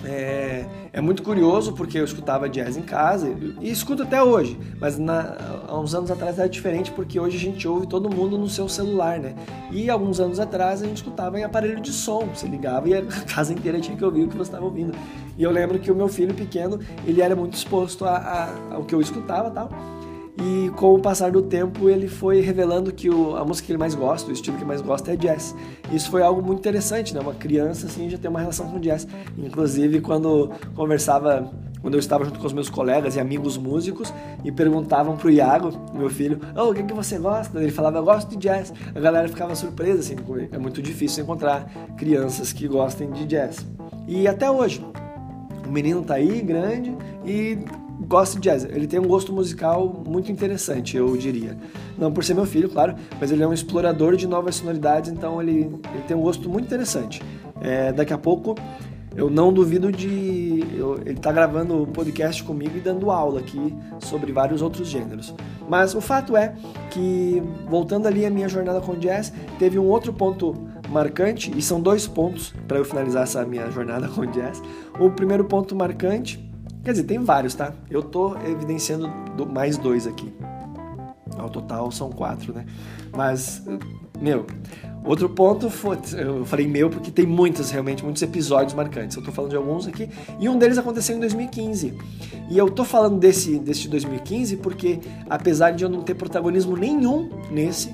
é, 0.07 0.65
é, 0.93 1.01
muito 1.01 1.21
curioso 1.21 1.73
porque 1.73 1.99
eu 1.99 2.05
escutava 2.05 2.47
jazz 2.47 2.77
em 2.77 2.81
casa 2.81 3.27
e, 3.59 3.69
escuto 3.69 4.03
até 4.03 4.23
hoje, 4.23 4.57
mas 4.79 4.97
na, 4.97 5.35
há 5.67 5.77
uns 5.77 5.93
anos 5.93 6.09
atrás 6.09 6.39
era 6.39 6.47
diferente 6.47 6.91
porque 6.91 7.19
hoje 7.19 7.35
a 7.35 7.39
gente 7.39 7.67
ouve 7.67 7.87
todo 7.87 8.09
mundo 8.09 8.37
no 8.37 8.47
seu 8.47 8.69
celular, 8.69 9.19
né? 9.19 9.35
E 9.69 9.89
alguns 9.89 10.21
anos 10.21 10.39
atrás 10.39 10.81
a 10.81 10.85
gente 10.85 10.97
escutava 10.97 11.37
em 11.37 11.43
aparelho 11.43 11.81
de 11.81 11.91
som, 11.91 12.25
você 12.33 12.47
ligava 12.47 12.87
e 12.87 12.95
a 12.95 13.03
casa 13.27 13.51
inteira 13.51 13.81
tinha 13.81 13.97
que 13.97 14.05
ouvir 14.05 14.23
o 14.23 14.27
que 14.29 14.37
você 14.37 14.49
estava 14.49 14.63
ouvindo. 14.63 14.97
E 15.37 15.43
eu 15.43 15.51
lembro 15.51 15.77
que 15.77 15.91
o 15.91 15.95
meu 15.95 16.07
filho 16.07 16.33
pequeno 16.33 16.79
ele 17.05 17.21
era 17.21 17.35
muito 17.35 17.55
exposto 17.55 18.05
a, 18.05 18.17
a, 18.17 18.75
ao 18.75 18.85
que 18.85 18.95
eu 18.95 19.01
escutava 19.01 19.51
tal. 19.51 19.69
E 20.39 20.70
com 20.72 20.94
o 20.94 21.00
passar 21.00 21.32
do 21.32 21.41
tempo, 21.41 21.89
ele 21.89 22.08
foi 22.08 22.41
revelando 22.41 22.91
que 22.91 23.10
o, 23.10 23.36
a 23.36 23.44
música 23.44 23.65
que 23.65 23.72
ele 23.72 23.79
mais 23.79 23.96
gosta, 23.96 24.29
o 24.29 24.34
estilo 24.34 24.56
que 24.56 24.62
ele 24.62 24.67
mais 24.67 24.82
gosta 24.82 25.12
é 25.12 25.15
jazz. 25.15 25.56
Isso 25.91 26.12
foi 26.12 26.22
algo 26.22 26.44
muito 26.44 26.60
interessante, 26.60 27.13
né? 27.13 27.20
Uma 27.20 27.34
criança 27.34 27.88
assim 27.88 28.08
já 28.08 28.20
tem 28.20 28.29
uma 28.29 28.39
relação 28.39 28.70
com 28.70 28.79
jazz. 28.79 29.08
Inclusive, 29.36 30.00
quando 30.00 30.51
conversava, 30.75 31.51
quando 31.82 31.96
eu 31.96 32.00
estava 32.00 32.24
junto 32.24 32.39
com 32.39 32.46
os 32.46 32.53
meus 32.53 32.70
colegas 32.70 33.15
e 33.15 33.20
amigos 33.20 33.58
músicos 33.58 34.13
e 34.44 34.51
perguntavam 34.51 35.17
pro 35.17 35.32
Iago, 35.32 35.72
meu 35.91 36.10
filho, 36.10 36.39
oh, 36.56 36.70
o 36.70 36.74
que, 36.74 36.84
que 36.84 36.94
você 36.94 37.17
gosta? 37.17 37.60
Ele 37.60 37.72
falava, 37.72 37.98
eu 37.98 38.03
gosto 38.03 38.29
de 38.29 38.38
jazz. 38.38 38.72
A 38.94 39.00
galera 39.00 39.27
ficava 39.27 39.56
surpresa, 39.56 40.01
assim, 40.01 40.15
é 40.51 40.58
muito 40.60 40.84
difícil 40.84 41.24
encontrar 41.24 41.65
crianças 41.98 42.53
que 42.53 42.67
gostem 42.67 43.10
de 43.10 43.25
jazz. 43.25 43.65
E 44.08 44.27
até 44.27 44.51
hoje, 44.51 44.86
o 45.67 45.72
menino 45.72 46.03
tá 46.03 46.13
aí, 46.13 46.41
grande, 46.41 46.96
e 47.25 47.58
gosta 47.99 48.39
de 48.39 48.49
jazz. 48.49 48.63
Ele 48.63 48.87
tem 48.87 48.99
um 48.99 49.07
gosto 49.07 49.33
musical 49.33 50.03
muito 50.05 50.31
interessante, 50.31 50.97
eu 50.97 51.15
diria. 51.17 51.57
Não 51.97 52.11
por 52.11 52.23
ser 52.23 52.33
meu 52.33 52.45
filho, 52.45 52.69
claro, 52.69 52.95
mas 53.19 53.31
ele 53.31 53.43
é 53.43 53.47
um 53.47 53.53
explorador 53.53 54.15
de 54.15 54.27
novas 54.27 54.55
sonoridades, 54.55 55.11
então 55.11 55.41
ele, 55.41 55.61
ele 55.93 56.03
tem 56.07 56.15
um 56.15 56.21
gosto 56.21 56.49
muito 56.49 56.65
interessante. 56.65 57.21
É, 57.61 57.91
daqui 57.91 58.13
a 58.13 58.17
pouco 58.17 58.55
eu 59.15 59.31
não 59.31 59.51
duvido 59.51 59.91
de. 59.91 60.63
Eu, 60.75 60.99
ele 61.03 61.17
está 61.17 61.31
gravando 61.31 61.81
um 61.81 61.85
podcast 61.87 62.43
comigo 62.43 62.77
e 62.77 62.79
dando 62.79 63.09
aula 63.09 63.39
aqui 63.39 63.75
sobre 63.99 64.31
vários 64.31 64.61
outros 64.61 64.87
gêneros. 64.87 65.33
Mas 65.67 65.95
o 65.95 65.99
fato 65.99 66.37
é 66.37 66.53
que, 66.91 67.41
voltando 67.67 68.07
ali 68.07 68.25
a 68.25 68.29
minha 68.29 68.47
jornada 68.47 68.79
com 68.79 68.93
jazz, 68.93 69.33
teve 69.57 69.79
um 69.79 69.85
outro 69.85 70.13
ponto 70.13 70.53
marcante, 70.89 71.51
e 71.57 71.61
são 71.61 71.81
dois 71.81 72.07
pontos 72.07 72.53
para 72.67 72.77
eu 72.77 72.85
finalizar 72.85 73.23
essa 73.23 73.43
minha 73.43 73.69
jornada 73.71 74.07
com 74.07 74.25
jazz. 74.27 74.61
O 74.99 75.09
primeiro 75.09 75.43
ponto 75.45 75.75
marcante 75.75 76.46
Quer 76.88 76.94
dizer, 76.94 77.03
tem 77.03 77.20
vários, 77.20 77.53
tá? 77.53 77.74
Eu 77.91 78.01
tô 78.01 78.38
evidenciando 78.38 79.12
mais 79.53 79.77
dois 79.77 80.08
aqui. 80.08 80.32
Ao 81.38 81.50
total 81.50 81.91
são 81.91 82.10
quatro, 82.10 82.53
né? 82.53 82.65
Mas, 83.13 83.62
meu, 84.22 84.46
outro 85.03 85.27
ponto 85.27 85.70
foi. 85.70 85.98
Eu 86.17 86.46
falei 86.46 86.65
meu 86.65 86.89
porque 86.89 87.12
tem 87.12 87.25
muitos, 87.25 87.72
realmente, 87.72 88.06
muitos 88.06 88.22
episódios 88.22 88.74
marcantes. 88.74 89.17
Eu 89.17 89.22
tô 89.22 89.34
falando 89.34 89.50
de 89.50 89.58
alguns 89.58 89.86
aqui. 89.86 90.08
E 90.39 90.48
um 90.48 90.58
deles 90.58 90.77
aconteceu 90.77 91.17
em 91.17 91.20
2015. 91.20 91.94
E 92.50 92.58
eu 92.58 92.70
tô 92.72 92.86
falando 92.86 93.20
desse, 93.20 93.60
desse 93.60 93.89
2015 93.89 94.56
porque, 94.56 95.01
apesar 95.29 95.72
de 95.72 95.84
eu 95.84 95.89
não 95.89 96.03
ter 96.03 96.15
protagonismo 96.15 96.77
nenhum 96.77 97.29
nesse, 97.51 97.94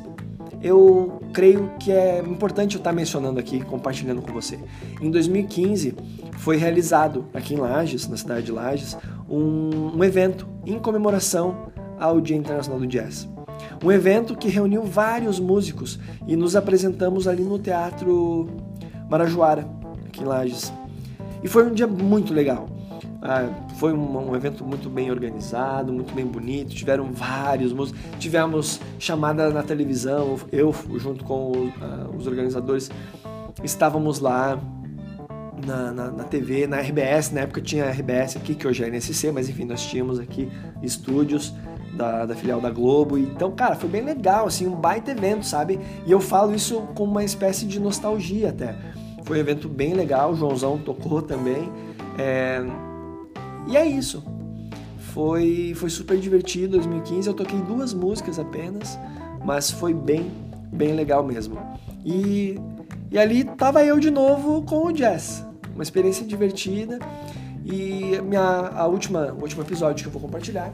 eu 0.61 1.19
creio 1.33 1.71
que 1.79 1.91
é 1.91 2.19
importante 2.19 2.75
eu 2.75 2.77
estar 2.77 2.93
mencionando 2.93 3.39
aqui, 3.39 3.59
compartilhando 3.65 4.21
com 4.21 4.31
você. 4.31 4.59
Em 5.01 5.09
2015 5.09 5.95
foi 6.43 6.57
realizado 6.57 7.25
aqui 7.33 7.53
em 7.53 7.57
Lages, 7.57 8.05
na 8.09 8.17
cidade 8.17 8.47
de 8.47 8.51
Lages, 8.51 8.97
um, 9.29 9.95
um 9.95 10.03
evento 10.03 10.45
em 10.65 10.77
comemoração 10.77 11.71
ao 11.97 12.19
Dia 12.19 12.35
Internacional 12.35 12.81
do 12.81 12.85
Jazz. 12.85 13.29
Um 13.81 13.89
evento 13.89 14.35
que 14.35 14.49
reuniu 14.49 14.83
vários 14.83 15.39
músicos 15.39 15.97
e 16.27 16.35
nos 16.35 16.57
apresentamos 16.57 17.29
ali 17.29 17.43
no 17.43 17.57
Teatro 17.57 18.49
Marajoara, 19.09 19.65
aqui 20.05 20.21
em 20.21 20.25
Lages. 20.25 20.73
E 21.41 21.47
foi 21.47 21.65
um 21.65 21.73
dia 21.73 21.87
muito 21.87 22.33
legal. 22.33 22.67
Ah, 23.21 23.47
foi 23.77 23.93
um, 23.93 24.31
um, 24.31 24.35
evento 24.35 24.65
muito 24.65 24.89
bem 24.89 25.09
organizado, 25.11 25.93
muito 25.93 26.13
bem 26.13 26.25
bonito. 26.25 26.75
Tiveram 26.75 27.13
vários 27.13 27.71
músicos. 27.71 28.01
Tivemos 28.19 28.81
chamada 28.99 29.49
na 29.49 29.63
televisão. 29.63 30.37
Eu, 30.51 30.75
junto 30.97 31.23
com 31.23 31.51
uh, 31.51 32.17
os 32.17 32.27
organizadores, 32.27 32.91
estávamos 33.63 34.19
lá 34.19 34.59
na, 35.65 35.91
na, 35.91 36.11
na, 36.11 36.23
TV, 36.23 36.67
na 36.67 36.79
RBS. 36.79 37.31
Na 37.31 37.41
época 37.41 37.61
tinha 37.61 37.89
RBS 37.89 38.37
aqui, 38.37 38.55
que 38.55 38.67
hoje 38.67 38.83
é 38.83 38.87
NSC, 38.87 39.31
mas 39.31 39.49
enfim, 39.49 39.65
nós 39.65 39.83
tínhamos 39.83 40.19
aqui 40.19 40.49
estúdios. 40.81 41.53
Da, 41.93 42.25
da, 42.25 42.33
filial 42.33 42.59
da 42.59 42.71
Globo. 42.71 43.19
Então, 43.19 43.51
cara, 43.51 43.75
foi 43.75 43.87
bem 43.87 44.01
legal, 44.01 44.47
assim, 44.47 44.65
um 44.65 44.73
baita 44.73 45.11
evento, 45.11 45.45
sabe? 45.45 45.79
E 46.07 46.11
eu 46.11 46.19
falo 46.19 46.55
isso 46.55 46.81
com 46.95 47.03
uma 47.03 47.23
espécie 47.23 47.67
de 47.67 47.79
nostalgia 47.79 48.49
até. 48.49 48.75
Foi 49.25 49.37
um 49.37 49.39
evento 49.39 49.69
bem 49.69 49.93
legal, 49.93 50.31
o 50.31 50.35
Joãozão 50.35 50.79
tocou 50.79 51.21
também. 51.21 51.71
É, 52.17 52.63
e 53.67 53.77
é 53.77 53.85
isso. 53.85 54.23
Foi, 55.13 55.73
foi 55.75 55.89
super 55.91 56.17
divertido 56.17 56.71
2015. 56.77 57.27
Eu 57.27 57.33
toquei 57.35 57.61
duas 57.61 57.93
músicas 57.93 58.39
apenas, 58.39 58.97
mas 59.45 59.69
foi 59.69 59.93
bem, 59.93 60.31
bem 60.71 60.93
legal 60.93 61.23
mesmo. 61.23 61.57
E, 62.03 62.59
e 63.11 63.19
ali 63.19 63.43
tava 63.43 63.83
eu 63.83 63.99
de 63.99 64.09
novo 64.09 64.63
com 64.63 64.87
o 64.87 64.91
jazz. 64.91 65.45
Uma 65.73 65.83
experiência 65.83 66.25
divertida. 66.25 66.99
E 67.65 68.19
minha, 68.21 68.41
a 68.41 68.87
última, 68.87 69.33
o 69.33 69.41
último 69.41 69.61
episódio 69.61 70.03
que 70.03 70.07
eu 70.07 70.11
vou 70.11 70.21
compartilhar, 70.21 70.73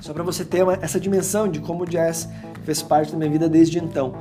só 0.00 0.12
para 0.12 0.22
você 0.22 0.44
ter 0.44 0.62
uma, 0.62 0.74
essa 0.74 0.98
dimensão 0.98 1.48
de 1.48 1.60
como 1.60 1.82
o 1.82 1.86
jazz 1.86 2.28
fez 2.64 2.82
parte 2.82 3.12
da 3.12 3.18
minha 3.18 3.30
vida 3.30 3.48
desde 3.48 3.78
então. 3.78 4.14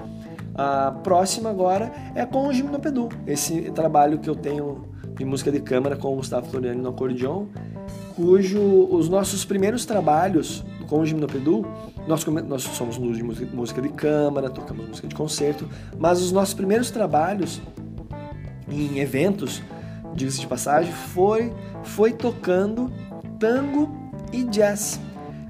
A 0.56 0.92
próxima 1.04 1.50
agora 1.50 1.92
é 2.16 2.26
com 2.26 2.48
o 2.48 2.54
Gimnopedu, 2.54 3.10
esse 3.28 3.70
trabalho 3.72 4.18
que 4.18 4.30
eu 4.30 4.36
tenho 4.36 4.88
de 5.16 5.24
música 5.24 5.52
de 5.52 5.60
câmara 5.60 5.96
com 5.96 6.14
o 6.14 6.16
Gustavo 6.18 6.48
Floriani 6.48 6.82
no 6.82 6.90
acordeon, 6.90 7.46
cujo 8.16 8.60
os 8.90 9.08
nossos 9.08 9.46
primeiros 9.46 9.86
trabalhos 9.86 10.66
com 10.88 11.00
o 11.00 11.06
Gimnopedu, 11.06 11.66
nós, 12.08 12.26
nós 12.26 12.64
somos 12.64 12.98
luz 12.98 13.18
de 13.18 13.24
música, 13.24 13.56
música 13.56 13.82
de 13.82 13.90
câmara, 13.90 14.50
tocamos 14.50 14.88
música 14.88 15.08
de 15.08 15.16
concerto, 15.16 15.68
mas 15.98 16.22
os 16.22 16.32
nossos 16.32 16.54
primeiros 16.54 16.90
trabalhos 16.90 17.62
em 18.70 19.00
eventos, 19.00 19.62
diga-se 20.14 20.40
de 20.40 20.48
passagem, 20.48 20.92
foi, 20.92 21.54
foi 21.84 22.12
tocando 22.12 22.92
tango 23.40 24.12
e 24.32 24.44
jazz. 24.44 25.00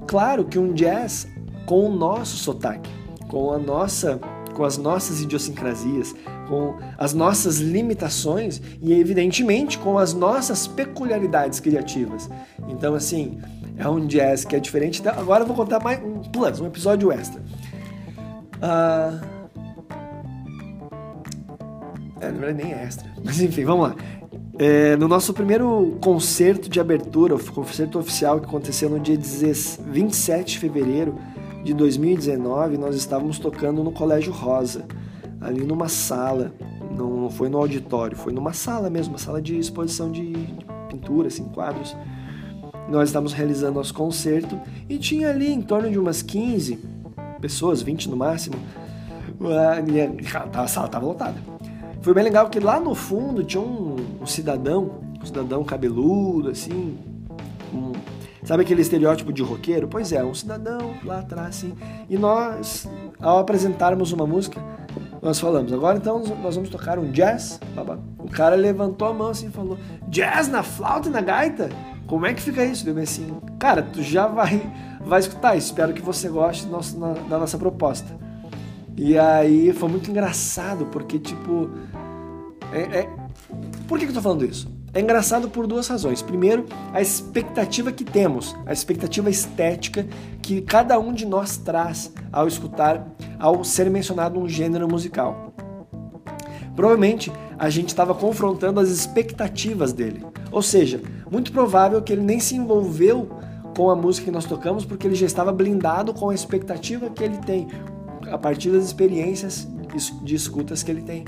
Claro 0.06 0.44
que 0.44 0.58
um 0.58 0.72
jazz 0.72 1.28
com 1.66 1.88
o 1.88 1.94
nosso 1.94 2.36
sotaque, 2.36 2.90
com 3.28 3.52
a 3.52 3.58
nossa 3.58 4.20
com 4.54 4.64
as 4.64 4.76
nossas 4.76 5.20
idiosincrasias, 5.20 6.16
com 6.48 6.74
as 6.98 7.14
nossas 7.14 7.58
limitações 7.58 8.60
e, 8.82 8.92
evidentemente, 8.92 9.78
com 9.78 9.96
as 9.96 10.12
nossas 10.12 10.66
peculiaridades 10.66 11.60
criativas. 11.60 12.28
Então, 12.68 12.96
assim, 12.96 13.38
É 13.78 13.88
um 13.88 14.04
jazz 14.04 14.44
que 14.44 14.56
é 14.56 14.58
diferente. 14.58 15.00
Agora 15.08 15.44
eu 15.44 15.46
vou 15.46 15.54
contar 15.54 15.78
mais 15.78 16.02
um 16.02 16.18
plus, 16.18 16.60
um 16.60 16.66
episódio 16.66 17.12
extra. 17.12 17.40
Uh... 18.56 19.37
É, 22.20 22.26
na 22.26 22.38
verdade 22.38 22.64
nem 22.64 22.72
extra. 22.72 23.08
Mas 23.24 23.40
enfim, 23.40 23.64
vamos 23.64 23.88
lá. 23.88 23.96
É, 24.58 24.96
no 24.96 25.06
nosso 25.06 25.32
primeiro 25.32 25.96
concerto 26.00 26.68
de 26.68 26.80
abertura, 26.80 27.34
o 27.34 27.52
concerto 27.52 27.98
oficial 27.98 28.40
que 28.40 28.46
aconteceu 28.46 28.90
no 28.90 28.98
dia 28.98 29.16
27 29.16 30.52
de 30.52 30.58
fevereiro 30.58 31.14
de 31.64 31.72
2019, 31.72 32.76
nós 32.76 32.96
estávamos 32.96 33.38
tocando 33.38 33.84
no 33.84 33.92
Colégio 33.92 34.32
Rosa, 34.32 34.84
ali 35.40 35.64
numa 35.64 35.88
sala, 35.88 36.52
não 36.90 37.30
foi 37.30 37.48
no 37.48 37.58
auditório, 37.58 38.16
foi 38.16 38.32
numa 38.32 38.52
sala 38.52 38.90
mesmo, 38.90 39.12
uma 39.12 39.18
sala 39.18 39.40
de 39.40 39.56
exposição 39.56 40.10
de, 40.10 40.32
pintura, 40.88 41.28
assim, 41.28 41.44
quadros. 41.44 41.96
Nós 42.88 43.10
estávamos 43.10 43.32
realizando 43.32 43.74
nosso 43.74 43.94
concerto 43.94 44.58
e 44.88 44.98
tinha 44.98 45.30
ali 45.30 45.52
em 45.52 45.60
torno 45.60 45.90
de 45.90 45.98
umas 45.98 46.22
15 46.22 46.78
pessoas, 47.40 47.82
20 47.82 48.10
no 48.10 48.16
máximo, 48.16 48.56
a 50.54 50.66
sala 50.66 50.86
estava 50.86 51.06
lotada. 51.06 51.36
Foi 52.08 52.14
bem 52.14 52.24
legal 52.24 52.48
que 52.48 52.58
lá 52.58 52.80
no 52.80 52.94
fundo 52.94 53.44
tinha 53.44 53.60
um, 53.60 53.96
um 54.22 54.24
cidadão, 54.24 54.92
um 55.22 55.26
cidadão 55.26 55.62
cabeludo, 55.62 56.48
assim, 56.48 56.96
um, 57.70 57.92
sabe 58.42 58.62
aquele 58.62 58.80
estereótipo 58.80 59.30
de 59.30 59.42
roqueiro? 59.42 59.86
Pois 59.86 60.10
é, 60.10 60.24
um 60.24 60.32
cidadão 60.32 60.94
lá 61.04 61.18
atrás, 61.18 61.48
assim. 61.48 61.74
E 62.08 62.16
nós, 62.16 62.88
ao 63.20 63.38
apresentarmos 63.38 64.10
uma 64.10 64.26
música, 64.26 64.58
nós 65.20 65.38
falamos, 65.38 65.70
agora 65.70 65.98
então 65.98 66.22
nós 66.42 66.54
vamos 66.54 66.70
tocar 66.70 66.98
um 66.98 67.10
jazz. 67.10 67.60
O 68.18 68.30
cara 68.30 68.56
levantou 68.56 69.08
a 69.08 69.12
mão 69.12 69.28
assim 69.28 69.48
e 69.48 69.50
falou, 69.50 69.76
jazz 70.08 70.48
na 70.48 70.62
flauta 70.62 71.10
e 71.10 71.12
na 71.12 71.20
gaita? 71.20 71.68
Como 72.06 72.24
é 72.24 72.32
que 72.32 72.40
fica 72.40 72.64
isso? 72.64 72.88
Eu 72.88 72.96
assim, 72.96 73.36
cara, 73.58 73.82
tu 73.82 74.02
já 74.02 74.26
vai, 74.26 74.62
vai 74.98 75.20
escutar 75.20 75.56
espero 75.56 75.92
que 75.92 76.00
você 76.00 76.26
goste 76.30 76.66
da 77.28 77.38
nossa 77.38 77.58
proposta. 77.58 78.27
E 78.98 79.16
aí 79.16 79.72
foi 79.72 79.88
muito 79.88 80.10
engraçado, 80.10 80.86
porque 80.86 81.18
tipo. 81.20 81.70
É, 82.72 83.00
é... 83.00 83.08
Por 83.86 83.98
que, 83.98 84.06
eu 84.06 84.12
tô 84.12 84.20
falando 84.20 84.44
isso? 84.44 84.68
É 84.92 85.00
engraçado 85.00 85.48
por 85.48 85.66
duas 85.66 85.86
razões. 85.86 86.20
Primeiro, 86.20 86.66
a 86.92 87.00
expectativa 87.00 87.92
que 87.92 88.04
temos, 88.04 88.56
a 88.66 88.72
expectativa 88.72 89.30
estética 89.30 90.06
que 90.42 90.60
cada 90.60 90.98
um 90.98 91.12
de 91.12 91.24
nós 91.24 91.56
traz 91.56 92.12
ao 92.32 92.48
escutar, 92.48 93.06
ao 93.38 93.62
ser 93.62 93.88
mencionado 93.88 94.40
um 94.40 94.48
gênero 94.48 94.88
musical. 94.88 95.54
Provavelmente 96.74 97.32
a 97.58 97.70
gente 97.70 97.88
estava 97.88 98.14
confrontando 98.14 98.80
as 98.80 98.88
expectativas 98.88 99.92
dele. 99.92 100.24
Ou 100.50 100.62
seja, 100.62 101.00
muito 101.30 101.52
provável 101.52 102.02
que 102.02 102.12
ele 102.12 102.22
nem 102.22 102.40
se 102.40 102.56
envolveu 102.56 103.28
com 103.76 103.90
a 103.90 103.96
música 103.96 104.24
que 104.24 104.30
nós 104.30 104.44
tocamos 104.44 104.84
porque 104.84 105.06
ele 105.06 105.14
já 105.14 105.26
estava 105.26 105.52
blindado 105.52 106.12
com 106.12 106.30
a 106.30 106.34
expectativa 106.34 107.10
que 107.10 107.22
ele 107.22 107.38
tem, 107.38 107.68
a 108.30 108.38
partir 108.38 108.70
das 108.70 108.84
experiências 108.84 109.66
de 110.22 110.34
escutas 110.34 110.82
que 110.82 110.90
ele 110.90 111.02
tem. 111.02 111.24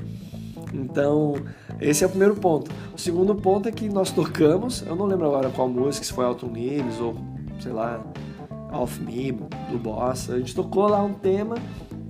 Então, 0.72 1.34
esse 1.80 2.04
é 2.04 2.06
o 2.06 2.10
primeiro 2.10 2.36
ponto. 2.36 2.70
O 2.94 2.98
segundo 2.98 3.34
ponto 3.34 3.68
é 3.68 3.72
que 3.72 3.88
nós 3.88 4.10
tocamos, 4.10 4.82
eu 4.86 4.94
não 4.94 5.06
lembro 5.06 5.26
agora 5.26 5.50
qual 5.50 5.68
música, 5.68 6.04
se 6.04 6.12
foi 6.12 6.24
Alton 6.24 6.48
Neves 6.48 7.00
ou, 7.00 7.16
sei 7.60 7.72
lá, 7.72 8.04
Off 8.72 9.02
Me, 9.02 9.32
do 9.32 9.78
Bossa. 9.78 10.34
A 10.34 10.38
gente 10.38 10.54
tocou 10.54 10.86
lá 10.88 11.02
um 11.02 11.12
tema 11.12 11.56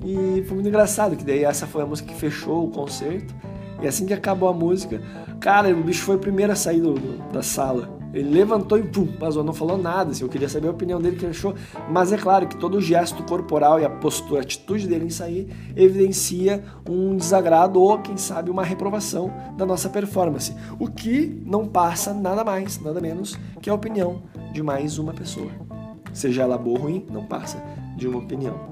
e 0.05 0.43
foi 0.47 0.55
muito 0.55 0.69
engraçado, 0.69 1.17
que 1.17 1.25
daí 1.25 1.45
essa 1.45 1.67
foi 1.67 1.83
a 1.83 1.87
música 1.87 2.13
que 2.13 2.19
fechou 2.19 2.67
o 2.67 2.71
concerto. 2.71 3.35
E 3.83 3.87
assim 3.87 4.05
que 4.05 4.13
acabou 4.13 4.49
a 4.49 4.53
música, 4.53 5.01
cara, 5.41 5.71
o 5.71 5.83
bicho 5.83 6.05
foi 6.05 6.17
o 6.17 6.19
primeiro 6.19 6.53
a 6.53 6.57
sair 6.57 6.81
do, 6.81 6.95
do, 6.95 7.33
da 7.33 7.43
sala. 7.43 8.00
Ele 8.13 8.29
levantou 8.29 8.79
e 8.79 8.83
pum, 8.83 9.07
vazou, 9.19 9.45
não 9.45 9.53
falou 9.53 9.79
nada. 9.79 10.11
Assim, 10.11 10.25
eu 10.25 10.29
queria 10.29 10.49
saber 10.49 10.69
a 10.69 10.71
opinião 10.71 11.01
dele 11.01 11.17
que 11.17 11.25
ele 11.25 11.31
achou. 11.31 11.55
Mas 11.89 12.13
é 12.13 12.17
claro 12.17 12.47
que 12.47 12.57
todo 12.57 12.79
o 12.79 12.81
gesto 12.81 13.23
corporal 13.23 13.79
e 13.79 13.85
a 13.85 13.91
postura, 13.91 14.41
a 14.41 14.43
atitude 14.43 14.87
dele 14.87 15.07
em 15.07 15.11
sair 15.11 15.49
evidencia 15.77 16.63
um 16.89 17.17
desagrado 17.17 17.81
ou, 17.81 17.99
quem 17.99 18.17
sabe, 18.17 18.51
uma 18.51 18.65
reprovação 18.65 19.33
da 19.57 19.65
nossa 19.65 19.89
performance. 19.89 20.55
O 20.79 20.89
que 20.89 21.41
não 21.47 21.67
passa 21.67 22.13
nada 22.13 22.45
mais, 22.45 22.81
nada 22.81 23.01
menos 23.01 23.39
que 23.61 23.71
a 23.71 23.75
opinião 23.75 24.23
de 24.53 24.63
mais 24.63 24.99
uma 24.99 25.13
pessoa. 25.13 25.51
Seja 26.13 26.43
ela 26.43 26.59
boa 26.59 26.79
ou 26.79 26.85
ruim, 26.85 27.07
não 27.11 27.25
passa 27.25 27.63
de 27.97 28.09
uma 28.09 28.19
opinião. 28.19 28.71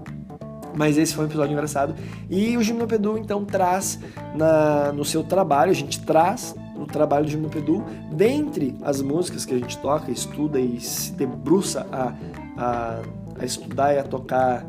Mas 0.75 0.97
esse 0.97 1.15
foi 1.15 1.25
um 1.25 1.29
episódio 1.29 1.53
engraçado. 1.53 1.95
E 2.29 2.57
o 2.57 2.63
Gimnopedu, 2.63 3.19
então, 3.19 3.45
traz 3.45 3.99
na, 4.35 4.93
no 4.93 5.05
seu 5.05 5.25
trabalho, 5.25 5.71
a 5.71 5.75
gente 5.75 6.01
traz 6.05 6.55
no 6.79 6.87
trabalho 6.87 7.27
de 7.27 7.33
Gimnopedu, 7.33 7.85
dentre 8.13 8.77
as 8.83 9.03
músicas 9.03 9.45
que 9.45 9.55
a 9.55 9.59
gente 9.59 9.77
toca, 9.79 10.11
estuda 10.11 10.61
e 10.61 10.81
se 10.81 11.13
debruça 11.13 11.87
a, 11.91 12.15
a, 12.57 13.03
a 13.41 13.45
estudar 13.45 13.95
e 13.95 13.99
a 13.99 14.05
tocar 14.05 14.65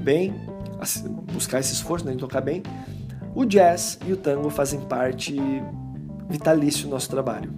bem, 0.00 0.34
a 0.78 1.32
buscar 1.32 1.60
esse 1.60 1.72
esforço 1.72 2.04
né, 2.04 2.12
em 2.12 2.16
tocar 2.16 2.40
bem, 2.40 2.62
o 3.34 3.44
jazz 3.44 3.98
e 4.06 4.12
o 4.12 4.16
tango 4.16 4.50
fazem 4.50 4.80
parte 4.80 5.36
vitalício 6.28 6.84
do 6.84 6.90
nosso 6.90 7.08
trabalho. 7.08 7.52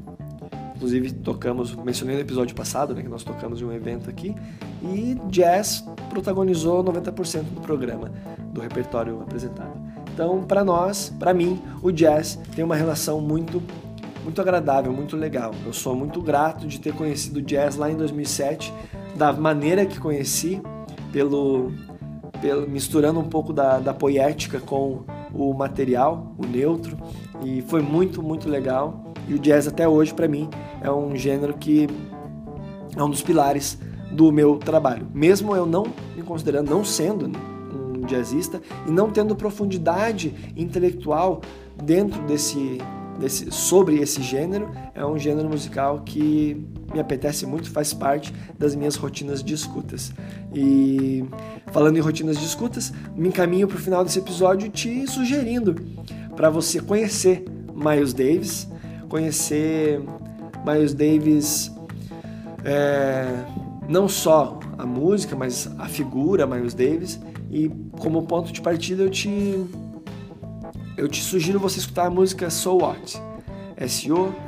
Inclusive, 0.77 1.13
tocamos, 1.13 1.75
mencionei 1.75 2.17
no 2.17 2.23
episódio 2.23 2.55
passado, 2.55 2.95
né, 2.95 3.03
que 3.03 3.09
nós 3.09 3.25
tocamos 3.25 3.61
em 3.61 3.65
um 3.65 3.73
evento 3.73 4.09
aqui, 4.09 4.35
e 4.83 5.19
jazz 5.29 5.85
protagonizou 6.11 6.85
90% 6.85 7.43
do 7.43 7.61
programa, 7.61 8.11
do 8.53 8.61
repertório 8.61 9.21
apresentado. 9.21 9.73
Então, 10.13 10.43
para 10.45 10.65
nós, 10.65 11.13
para 11.19 11.35
mim, 11.35 11.61
o 11.83 11.91
jazz 11.91 12.39
tem 12.55 12.65
uma 12.65 12.77
relação 12.77 13.21
muito 13.21 13.63
muito 14.27 14.41
agradável, 14.41 14.93
muito 14.93 15.17
legal. 15.17 15.53
Eu 15.65 15.73
sou 15.73 15.95
muito 15.95 16.21
grato 16.21 16.67
de 16.67 16.81
ter 16.81 16.93
conhecido 16.93 17.41
jazz 17.41 17.77
lá 17.77 17.89
em 17.89 17.97
2007, 17.97 18.75
da 19.15 19.33
maneira 19.33 19.87
que 19.87 20.01
conheci, 20.01 20.61
pelo, 21.13 21.71
pelo 22.41 22.69
misturando 22.69 23.21
um 23.21 23.29
pouco 23.29 23.53
da, 23.53 23.79
da 23.79 23.95
poética 23.95 24.59
com 24.59 25.05
o 25.33 25.55
material, 25.55 26.35
o 26.37 26.45
neutro, 26.45 26.97
e 27.45 27.63
foi 27.69 27.81
muito, 27.81 28.21
muito 28.21 28.49
legal. 28.49 29.15
E 29.29 29.35
o 29.35 29.39
jazz 29.39 29.69
até 29.69 29.89
hoje, 29.89 30.13
para 30.13 30.27
mim, 30.27 30.51
é 30.81 30.91
um 30.91 31.15
gênero 31.15 31.55
que 31.55 31.87
é 32.97 33.03
um 33.05 33.09
dos 33.09 33.23
pilares 33.23 33.79
do 34.11 34.33
meu 34.33 34.57
trabalho. 34.57 35.07
Mesmo 35.15 35.55
eu 35.55 35.67
não 35.67 35.85
me 36.17 36.23
considerando, 36.25 36.69
não 36.69 36.85
sendo 36.85 37.31
um 37.73 38.01
jazzista 38.07 38.61
e 38.89 38.91
não 38.91 39.09
tendo 39.09 39.37
profundidade 39.37 40.53
intelectual 40.57 41.41
dentro 41.81 42.21
desse 42.23 42.79
desse, 43.19 43.51
sobre 43.51 43.97
esse 43.99 44.23
gênero. 44.23 44.71
É 44.95 45.05
um 45.05 45.19
gênero 45.19 45.49
musical 45.49 46.03
que 46.05 46.65
me 46.93 47.01
apetece 47.01 47.47
muito, 47.47 47.71
faz 47.71 47.93
parte 47.93 48.33
das 48.59 48.75
minhas 48.75 48.97
rotinas 48.97 49.43
de 49.43 49.55
escutas. 49.55 50.13
E 50.55 51.25
falando 51.73 51.97
em 51.97 52.01
rotinas 52.01 52.39
de 52.39 52.45
escutas, 52.45 52.93
me 53.15 53.29
encaminho 53.29 53.67
para 53.67 53.77
o 53.77 53.81
final 53.81 54.05
desse 54.05 54.19
episódio 54.19 54.69
te 54.69 55.07
sugerindo 55.07 55.75
para 56.35 56.51
você 56.51 56.81
conhecer 56.81 57.45
Miles 57.75 58.13
Davis, 58.13 58.69
conhecer 59.09 60.01
Miles 60.65 60.95
Davis 60.95 61.73
é, 62.65 63.45
não 63.89 64.09
só 64.09 64.59
a 64.77 64.85
música, 64.85 65.37
mas 65.37 65.71
a 65.79 65.87
figura 65.87 66.47
Miles 66.47 66.75
Davis. 66.75 67.21
E 67.51 67.71
como 67.99 68.23
ponto 68.27 68.53
de 68.53 68.61
partida 68.61 69.05
eu 69.05 69.11
te 69.11 69.65
eu 70.97 71.07
te 71.09 71.23
sugiro 71.23 71.61
você 71.61 71.79
escutar 71.79 72.07
a 72.07 72.11
música 72.11 72.49
So 72.49 72.79
What. 72.79 73.21
S-O-W-H-A-T. 73.77 74.45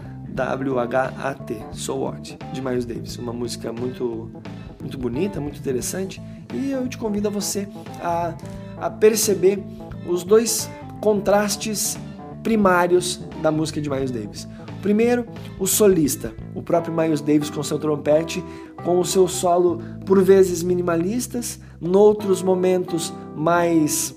So 1.72 1.96
What, 1.96 2.38
de 2.52 2.62
Miles 2.62 2.86
Davis. 2.86 3.18
Uma 3.18 3.32
música 3.32 3.72
muito, 3.72 4.30
muito 4.80 4.96
bonita, 4.96 5.40
muito 5.40 5.58
interessante. 5.58 6.22
E 6.54 6.70
eu 6.70 6.88
te 6.88 6.96
convido 6.96 7.28
a 7.28 7.30
você 7.30 7.68
a, 8.02 8.34
a 8.78 8.88
perceber 8.88 9.62
os 10.08 10.24
dois 10.24 10.70
contrastes 11.00 11.98
primários 12.42 13.20
da 13.42 13.50
música 13.50 13.80
de 13.80 13.90
Miles 13.90 14.10
Davis. 14.10 14.48
Primeiro, 14.80 15.26
o 15.58 15.66
solista, 15.66 16.32
o 16.54 16.62
próprio 16.62 16.94
Miles 16.94 17.20
Davis 17.20 17.50
com 17.50 17.62
seu 17.62 17.78
trompete, 17.78 18.42
com 18.84 18.98
o 19.00 19.04
seu 19.04 19.28
solo 19.28 19.82
por 20.06 20.22
vezes 20.22 20.62
minimalistas, 20.62 21.60
noutros 21.80 22.42
momentos 22.42 23.12
mais 23.36 24.16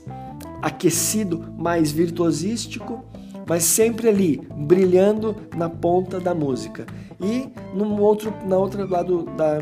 aquecido, 0.61 1.53
mais 1.57 1.91
virtuosístico, 1.91 3.03
mas 3.47 3.63
sempre 3.63 4.07
ali, 4.07 4.41
brilhando 4.55 5.35
na 5.55 5.69
ponta 5.69 6.19
da 6.19 6.33
música. 6.33 6.85
E 7.19 7.49
no 7.73 7.99
outro, 8.01 8.33
na 8.47 8.57
outra 8.57 8.85
lado 8.85 9.23
da 9.37 9.59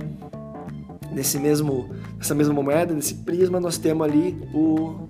desse 1.11 1.39
mesmo 1.39 1.89
essa 2.19 2.35
mesma 2.35 2.53
moeda, 2.53 2.93
desse 2.93 3.15
prisma, 3.15 3.59
nós 3.59 3.77
temos 3.77 4.07
ali 4.07 4.37
o 4.53 5.07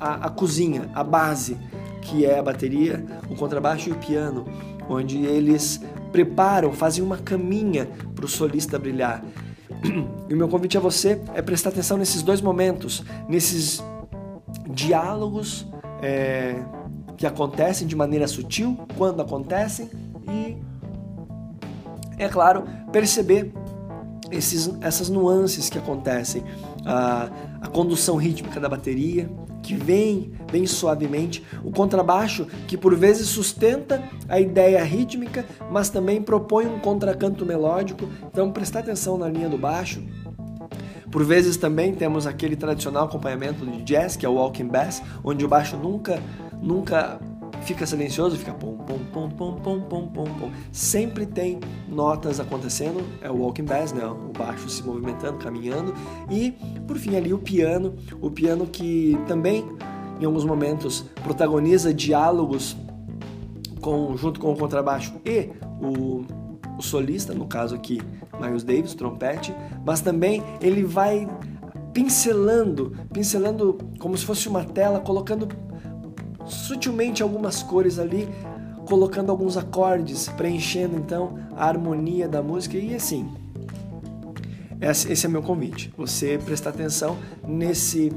a, 0.00 0.26
a 0.26 0.30
cozinha, 0.30 0.90
a 0.94 1.04
base, 1.04 1.56
que 2.02 2.24
é 2.24 2.38
a 2.38 2.42
bateria, 2.42 3.04
o 3.30 3.34
contrabaixo 3.34 3.88
e 3.88 3.92
o 3.92 3.96
piano, 3.96 4.46
onde 4.88 5.24
eles 5.24 5.80
preparam, 6.12 6.72
fazem 6.72 7.02
uma 7.02 7.16
caminha 7.16 7.88
para 8.14 8.24
o 8.24 8.28
solista 8.28 8.78
brilhar. 8.78 9.22
E 10.28 10.34
o 10.34 10.36
meu 10.36 10.48
convite 10.48 10.76
a 10.76 10.80
você 10.80 11.20
é 11.34 11.40
prestar 11.40 11.68
atenção 11.68 11.96
nesses 11.96 12.20
dois 12.20 12.40
momentos, 12.40 13.04
nesses 13.28 13.80
diálogos 14.76 15.66
é, 16.02 16.62
que 17.16 17.26
acontecem 17.26 17.86
de 17.86 17.96
maneira 17.96 18.28
sutil, 18.28 18.78
quando 18.98 19.22
acontecem, 19.22 19.88
e, 20.30 20.56
é 22.18 22.28
claro, 22.28 22.64
perceber 22.92 23.52
esses, 24.30 24.70
essas 24.82 25.08
nuances 25.08 25.70
que 25.70 25.78
acontecem, 25.78 26.44
a, 26.84 27.30
a 27.62 27.68
condução 27.68 28.16
rítmica 28.16 28.60
da 28.60 28.68
bateria, 28.68 29.30
que 29.62 29.74
vem 29.74 30.32
bem 30.52 30.66
suavemente, 30.66 31.42
o 31.64 31.72
contrabaixo 31.72 32.46
que 32.68 32.76
por 32.76 32.94
vezes 32.94 33.28
sustenta 33.28 34.02
a 34.28 34.38
ideia 34.38 34.84
rítmica, 34.84 35.44
mas 35.70 35.88
também 35.88 36.22
propõe 36.22 36.66
um 36.66 36.78
contracanto 36.78 37.44
melódico. 37.44 38.08
Então 38.30 38.52
prestar 38.52 38.80
atenção 38.80 39.16
na 39.16 39.28
linha 39.28 39.48
do 39.48 39.58
baixo. 39.58 40.04
Por 41.10 41.24
vezes 41.24 41.56
também 41.56 41.94
temos 41.94 42.26
aquele 42.26 42.56
tradicional 42.56 43.04
acompanhamento 43.04 43.64
de 43.64 43.82
jazz, 43.82 44.16
que 44.16 44.26
é 44.26 44.28
o 44.28 44.34
walking 44.34 44.66
bass, 44.66 45.02
onde 45.24 45.44
o 45.44 45.48
baixo 45.48 45.76
nunca 45.76 46.20
nunca 46.60 47.20
fica 47.62 47.86
silencioso, 47.86 48.36
fica 48.36 48.52
pom 48.52 48.76
pom 48.78 48.98
pom 49.12 49.28
pom 49.28 49.54
pom 49.60 49.80
pom 49.80 50.06
pom 50.08 50.24
pom. 50.24 50.50
Sempre 50.72 51.26
tem 51.26 51.60
notas 51.88 52.40
acontecendo, 52.40 53.04
é 53.20 53.30
o 53.30 53.36
walking 53.36 53.64
bass, 53.64 53.92
né? 53.92 54.04
O 54.04 54.32
baixo 54.36 54.68
se 54.68 54.82
movimentando, 54.82 55.38
caminhando 55.38 55.94
e 56.30 56.52
por 56.86 56.96
fim 56.96 57.16
ali 57.16 57.32
o 57.32 57.38
piano, 57.38 57.94
o 58.20 58.30
piano 58.30 58.66
que 58.66 59.18
também 59.26 59.64
em 60.20 60.24
alguns 60.24 60.44
momentos 60.44 61.04
protagoniza 61.22 61.92
diálogos 61.92 62.76
com, 63.80 64.16
junto 64.16 64.40
com 64.40 64.52
o 64.52 64.56
contrabaixo 64.56 65.14
e 65.24 65.50
o, 65.80 66.24
o 66.78 66.82
solista, 66.82 67.34
no 67.34 67.46
caso 67.46 67.74
aqui 67.74 68.00
Miles 68.40 68.62
Davis, 68.62 68.94
trompete, 68.94 69.54
mas 69.84 70.00
também 70.00 70.42
ele 70.60 70.84
vai 70.84 71.28
pincelando, 71.92 72.92
pincelando 73.12 73.78
como 73.98 74.16
se 74.16 74.24
fosse 74.24 74.48
uma 74.48 74.64
tela, 74.64 75.00
colocando 75.00 75.48
sutilmente 76.44 77.22
algumas 77.22 77.62
cores 77.62 77.98
ali, 77.98 78.28
colocando 78.86 79.30
alguns 79.30 79.56
acordes, 79.56 80.28
preenchendo 80.28 80.96
então 80.96 81.38
a 81.56 81.66
harmonia 81.66 82.28
da 82.28 82.42
música 82.42 82.76
e 82.76 82.94
assim. 82.94 83.28
Esse 84.80 85.24
é 85.24 85.28
meu 85.28 85.42
convite. 85.42 85.92
Você 85.96 86.38
prestar 86.38 86.70
atenção 86.70 87.16
nesse 87.46 88.12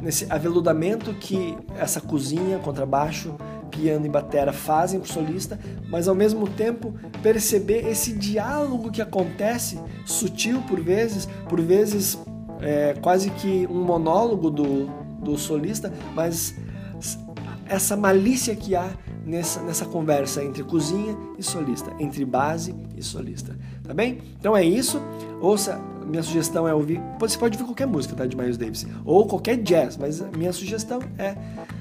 nesse 0.00 0.30
aveludamento 0.30 1.12
que 1.14 1.56
essa 1.76 2.00
cozinha, 2.00 2.58
contrabaixo, 2.58 3.34
piano 3.66 4.06
e 4.06 4.08
batera 4.08 4.52
fazem 4.52 5.00
para 5.00 5.08
o 5.08 5.12
solista, 5.12 5.58
mas 5.88 6.08
ao 6.08 6.14
mesmo 6.14 6.48
tempo 6.48 6.94
perceber 7.22 7.86
esse 7.88 8.12
diálogo 8.12 8.90
que 8.90 9.02
acontece, 9.02 9.80
sutil 10.04 10.62
por 10.62 10.80
vezes, 10.80 11.28
por 11.48 11.60
vezes 11.60 12.18
é, 12.60 12.94
quase 13.00 13.30
que 13.30 13.66
um 13.70 13.82
monólogo 13.84 14.50
do, 14.50 14.86
do 15.20 15.36
solista, 15.36 15.92
mas 16.14 16.54
essa 17.68 17.96
malícia 17.96 18.54
que 18.54 18.74
há 18.74 18.90
nessa, 19.26 19.60
nessa 19.60 19.84
conversa 19.84 20.42
entre 20.42 20.62
cozinha 20.62 21.16
e 21.36 21.42
solista, 21.42 21.92
entre 21.98 22.24
base 22.24 22.74
e 22.96 23.02
solista, 23.02 23.58
tá 23.82 23.92
bem? 23.92 24.22
Então 24.38 24.56
é 24.56 24.64
isso. 24.64 25.02
Ouça, 25.40 25.78
minha 26.06 26.22
sugestão 26.22 26.66
é 26.68 26.72
ouvir, 26.72 27.02
você 27.18 27.36
pode 27.36 27.56
ouvir 27.56 27.66
qualquer 27.66 27.86
música, 27.86 28.14
tá, 28.14 28.24
de 28.24 28.36
Miles 28.36 28.56
Davis, 28.56 28.86
ou 29.04 29.26
qualquer 29.26 29.56
jazz, 29.56 29.96
mas 29.96 30.20
minha 30.36 30.52
sugestão 30.52 31.00
é 31.18 31.34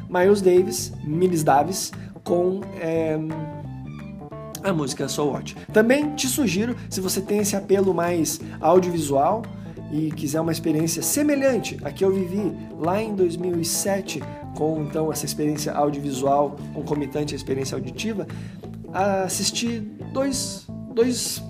Miles 0.09 0.41
Davis, 0.41 0.91
Miles 1.03 1.43
Davis, 1.43 1.91
com 2.23 2.61
é, 2.81 3.17
a 4.63 4.73
música 4.73 5.07
So 5.07 5.25
What. 5.25 5.55
Também 5.71 6.15
te 6.15 6.27
sugiro, 6.27 6.75
se 6.89 6.99
você 6.99 7.21
tem 7.21 7.37
esse 7.37 7.55
apelo 7.55 7.93
mais 7.93 8.41
audiovisual, 8.59 9.43
e 9.95 10.11
quiser 10.11 10.41
uma 10.41 10.51
experiência 10.51 11.01
semelhante 11.01 11.77
a 11.81 11.89
que 11.89 12.03
eu 12.03 12.11
vivi 12.11 12.53
lá 12.77 13.01
em 13.01 13.15
2007 13.15 14.21
com 14.53 14.81
então 14.81 15.11
essa 15.11 15.25
experiência 15.25 15.71
audiovisual 15.73 16.57
concomitante 16.73 17.33
à 17.33 17.37
experiência 17.37 17.75
auditiva, 17.75 18.27
assisti 19.23 19.79
dois, 20.11 20.67
dois, 20.93 21.41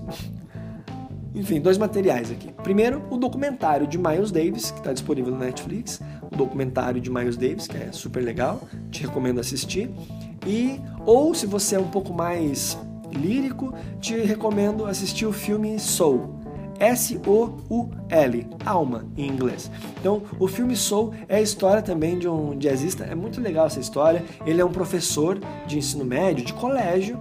enfim, 1.34 1.60
dois 1.60 1.78
materiais 1.78 2.32
aqui. 2.32 2.52
Primeiro, 2.64 3.04
o 3.10 3.18
documentário 3.18 3.88
de 3.88 3.98
Miles 3.98 4.32
Davis, 4.32 4.70
que 4.70 4.80
está 4.80 4.94
disponível 4.94 5.32
no 5.32 5.40
Netflix, 5.40 6.00
o 6.32 6.36
documentário 6.36 7.02
de 7.02 7.12
Miles 7.12 7.38
Davis, 7.38 7.68
que 7.68 7.78
é 7.78 7.92
super 7.92 8.24
legal, 8.24 8.62
te 8.92 9.02
recomendo 9.02 9.40
assistir. 9.40 9.90
E 10.46 10.80
ou 11.06 11.34
se 11.34 11.48
você 11.48 11.76
é 11.76 11.80
um 11.80 11.88
pouco 11.88 12.14
mais 12.14 12.78
lírico, 13.12 13.74
te 14.00 14.20
recomendo 14.20 14.86
assistir 14.86 15.26
o 15.26 15.32
filme 15.32 15.80
Soul 15.80 16.45
S-O-U-L, 16.80 18.48
alma 18.66 19.06
em 19.18 19.28
inglês. 19.28 19.72
Então, 20.00 20.24
o 20.40 20.48
filme 20.48 20.76
Soul 20.76 21.14
é 21.28 21.38
a 21.38 21.42
história 21.42 21.82
também 21.82 22.20
de 22.20 22.28
um 22.28 22.58
jazzista, 22.58 23.04
é 23.04 23.16
muito 23.16 23.42
legal 23.42 23.68
essa 23.68 23.80
história. 23.80 24.24
Ele 24.46 24.62
é 24.62 24.66
um 24.66 24.72
professor 24.72 25.40
de 25.66 25.78
ensino 25.78 26.04
médio, 26.04 26.46
de 26.46 26.54
colégio, 26.54 27.18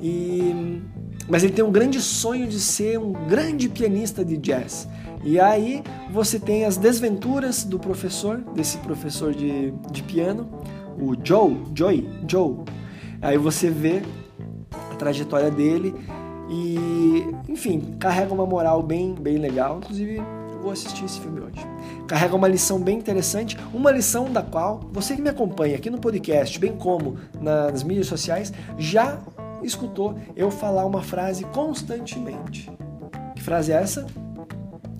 e 0.00 0.80
mas 1.28 1.44
ele 1.44 1.52
tem 1.52 1.64
um 1.64 1.70
grande 1.70 2.00
sonho 2.00 2.48
de 2.48 2.58
ser 2.58 2.98
um 2.98 3.12
grande 3.12 3.68
pianista 3.68 4.24
de 4.24 4.36
jazz. 4.36 4.88
E 5.22 5.38
aí 5.38 5.82
você 6.10 6.40
tem 6.40 6.64
as 6.64 6.76
desventuras 6.76 7.62
do 7.62 7.78
professor, 7.78 8.38
desse 8.54 8.78
professor 8.78 9.32
de, 9.32 9.72
de 9.92 10.02
piano, 10.02 10.50
o 10.98 11.14
Joe, 11.22 11.56
Joey, 11.72 12.08
Joe. 12.26 12.56
Aí 13.22 13.38
você 13.38 13.70
vê 13.70 14.02
a 14.90 14.94
trajetória 14.96 15.50
dele 15.50 15.94
e, 16.50 17.32
enfim, 17.48 17.96
carrega 17.98 18.34
uma 18.34 18.44
moral 18.44 18.82
bem, 18.82 19.14
bem 19.14 19.38
legal. 19.38 19.78
Inclusive, 19.78 20.20
vou 20.60 20.72
assistir 20.72 21.04
esse 21.04 21.20
filme 21.20 21.40
hoje. 21.40 21.66
Carrega 22.06 22.34
uma 22.34 22.48
lição 22.48 22.80
bem 22.80 22.98
interessante, 22.98 23.56
uma 23.72 23.90
lição 23.90 24.30
da 24.30 24.42
qual 24.42 24.80
você 24.92 25.14
que 25.14 25.22
me 25.22 25.30
acompanha 25.30 25.76
aqui 25.76 25.88
no 25.88 25.98
podcast, 25.98 26.58
bem 26.58 26.76
como 26.76 27.16
nas 27.40 27.82
mídias 27.82 28.08
sociais, 28.08 28.52
já 28.76 29.18
escutou 29.62 30.18
eu 30.36 30.50
falar 30.50 30.84
uma 30.84 31.02
frase 31.02 31.44
constantemente. 31.44 32.70
Que 33.34 33.42
frase 33.42 33.72
é 33.72 33.76
essa? 33.76 34.06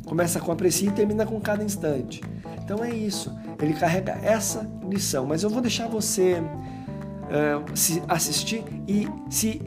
Começa 0.07 0.41
com 0.41 0.53
aprecie 0.53 0.89
e 0.89 0.93
termina 0.93 1.27
com 1.27 1.41
cada 1.41 1.63
instante. 1.63 2.21
Então 2.63 2.85
é 2.85 2.91
isso. 2.91 3.37
Ele 3.61 3.75
carrega 3.75 4.19
essa 4.23 4.69
lição. 4.89 5.27
Mas 5.27 5.43
eu 5.43 5.51
vou 5.51 5.61
deixar 5.61 5.89
você 5.89 6.41
uh, 6.41 7.77
se 7.77 8.03
assistir 8.09 8.65
e 8.89 9.09
se 9.29 9.61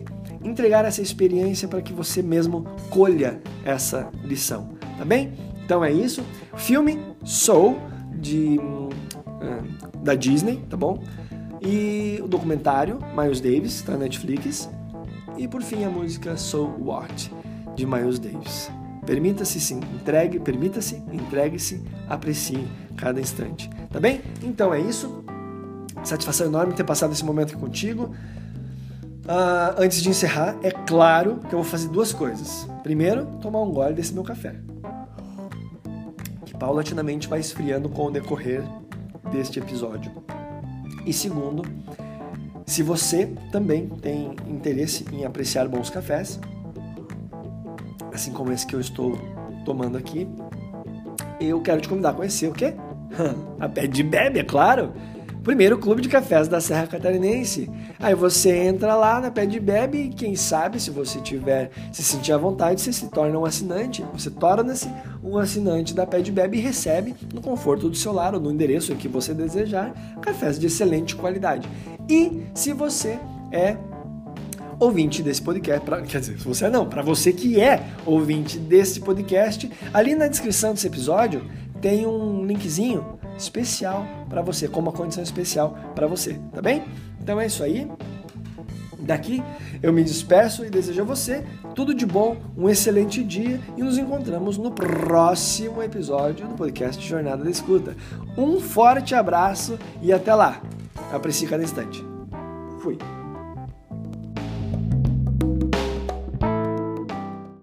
entregar 0.43 0.85
essa 0.85 1.01
experiência 1.01 1.67
para 1.67 1.81
que 1.81 1.93
você 1.93 2.21
mesmo 2.21 2.65
colha 2.89 3.41
essa 3.63 4.09
lição, 4.23 4.69
tá 4.97 5.05
bem? 5.05 5.33
Então 5.65 5.83
é 5.83 5.91
isso. 5.91 6.23
Filme 6.55 6.99
Soul 7.23 7.77
de 8.15 8.59
uh, 8.59 9.99
da 10.03 10.15
Disney, 10.15 10.63
tá 10.69 10.75
bom? 10.75 11.01
E 11.61 12.19
o 12.21 12.27
documentário 12.27 12.99
Miles 13.17 13.39
Davis 13.39 13.75
está 13.75 13.93
na 13.93 13.99
Netflix. 13.99 14.69
E 15.37 15.47
por 15.47 15.61
fim 15.61 15.83
a 15.83 15.89
música 15.89 16.35
Soul 16.37 16.75
What 16.79 17.31
de 17.75 17.85
Miles 17.85 18.19
Davis. 18.19 18.69
Permita-se 19.05 19.59
sim, 19.59 19.79
entregue, 19.93 20.39
permita-se, 20.39 20.95
entregue-se, 21.11 21.81
aprecie 22.07 22.67
cada 22.95 23.19
instante. 23.19 23.69
Tá 23.89 23.99
bem? 23.99 24.21
Então 24.43 24.73
é 24.73 24.79
isso. 24.79 25.23
Satisfação 26.03 26.47
enorme 26.47 26.73
ter 26.73 26.83
passado 26.83 27.11
esse 27.13 27.23
momento 27.23 27.53
aqui 27.53 27.59
contigo. 27.59 28.13
Uh, 29.23 29.73
antes 29.77 30.01
de 30.01 30.09
encerrar, 30.09 30.57
é 30.61 30.69
claro 30.69 31.39
que 31.47 31.55
eu 31.55 31.61
vou 31.61 31.63
fazer 31.63 31.87
duas 31.87 32.11
coisas. 32.11 32.67
Primeiro, 32.83 33.25
tomar 33.41 33.61
um 33.61 33.71
gole 33.71 33.93
desse 33.93 34.13
meu 34.13 34.23
café, 34.23 34.55
que 36.45 36.53
paulatinamente 36.57 37.29
vai 37.29 37.39
esfriando 37.39 37.87
com 37.87 38.07
o 38.07 38.11
decorrer 38.11 38.61
deste 39.31 39.59
episódio. 39.59 40.11
E 41.05 41.13
segundo, 41.13 41.63
se 42.65 42.83
você 42.83 43.33
também 43.49 43.87
tem 43.87 44.35
interesse 44.45 45.05
em 45.13 45.23
apreciar 45.23 45.69
bons 45.69 45.89
cafés, 45.89 46.37
assim 48.13 48.33
como 48.33 48.51
esse 48.51 48.67
que 48.67 48.75
eu 48.75 48.81
estou 48.81 49.17
tomando 49.63 49.97
aqui, 49.97 50.27
eu 51.39 51.61
quero 51.61 51.79
te 51.79 51.87
convidar 51.87 52.09
a 52.09 52.13
conhecer 52.13 52.47
o 52.47 52.53
quê? 52.53 52.73
A 53.59 53.69
pé 53.69 53.87
de 53.87 54.03
bebe, 54.03 54.39
é 54.39 54.43
claro! 54.43 54.91
Primeiro 55.43 55.77
clube 55.77 56.01
de 56.01 56.07
cafés 56.07 56.47
da 56.47 56.61
Serra 56.61 56.87
Catarinense. 56.87 57.69
Aí 57.99 58.15
você 58.15 58.55
entra 58.55 58.95
lá 58.95 59.19
na 59.19 59.29
Pé 59.29 59.45
de 59.45 59.59
Bebe 59.59 59.97
e 59.97 60.09
quem 60.09 60.35
sabe, 60.35 60.79
se 60.79 60.89
você 60.89 61.19
tiver, 61.19 61.69
se 61.91 62.01
sentir 62.01 62.31
à 62.31 62.37
vontade, 62.37 62.81
você 62.81 62.93
se 62.93 63.09
torna 63.09 63.37
um 63.37 63.45
assinante. 63.45 64.03
Você 64.13 64.31
torna-se 64.31 64.89
um 65.21 65.37
assinante 65.37 65.93
da 65.93 66.07
Pé 66.07 66.21
de 66.21 66.31
Bebe 66.31 66.57
e 66.57 66.61
recebe 66.61 67.13
no 67.33 67.41
conforto 67.41 67.89
do 67.89 67.95
seu 67.95 68.13
lar 68.13 68.33
ou 68.33 68.39
no 68.39 68.51
endereço 68.51 68.95
que 68.95 69.07
você 69.07 69.33
desejar 69.33 69.93
cafés 70.21 70.57
de 70.57 70.67
excelente 70.67 71.15
qualidade. 71.15 71.67
E 72.09 72.43
se 72.55 72.71
você 72.71 73.19
é 73.51 73.75
ouvinte 74.79 75.21
desse 75.21 75.41
podcast, 75.41 75.85
pra, 75.85 76.01
quer 76.01 76.19
dizer, 76.21 76.39
se 76.39 76.47
você 76.47 76.69
não, 76.69 76.87
para 76.87 77.01
você 77.01 77.33
que 77.33 77.59
é 77.59 77.83
ouvinte 78.05 78.57
desse 78.57 79.01
podcast, 79.01 79.69
ali 79.93 80.15
na 80.15 80.27
descrição 80.27 80.73
desse 80.73 80.87
episódio 80.87 81.43
tem 81.81 82.05
um 82.05 82.45
linkzinho 82.45 83.19
especial 83.37 84.05
para 84.29 84.41
você, 84.41 84.67
como 84.67 84.89
uma 84.89 84.95
condição 84.95 85.23
especial 85.23 85.77
para 85.95 86.07
você, 86.07 86.39
tá 86.53 86.61
bem? 86.61 86.83
Então 87.21 87.39
é 87.39 87.45
isso 87.45 87.63
aí. 87.63 87.89
Daqui 88.99 89.43
eu 89.81 89.91
me 89.91 90.03
despeço 90.03 90.63
e 90.65 90.69
desejo 90.69 91.01
a 91.01 91.05
você 91.05 91.43
tudo 91.73 91.93
de 91.93 92.05
bom, 92.05 92.37
um 92.55 92.69
excelente 92.69 93.23
dia 93.23 93.59
e 93.75 93.81
nos 93.81 93.97
encontramos 93.97 94.57
no 94.57 94.71
próximo 94.71 95.81
episódio 95.81 96.47
do 96.47 96.55
podcast 96.55 97.05
Jornada 97.05 97.43
da 97.43 97.49
Escuta. 97.49 97.95
Um 98.37 98.59
forte 98.59 99.15
abraço 99.15 99.77
e 100.01 100.13
até 100.13 100.33
lá. 100.33 100.61
Aprecie 101.11 101.47
cada 101.47 101.63
instante. 101.63 102.03
Fui. 102.79 102.97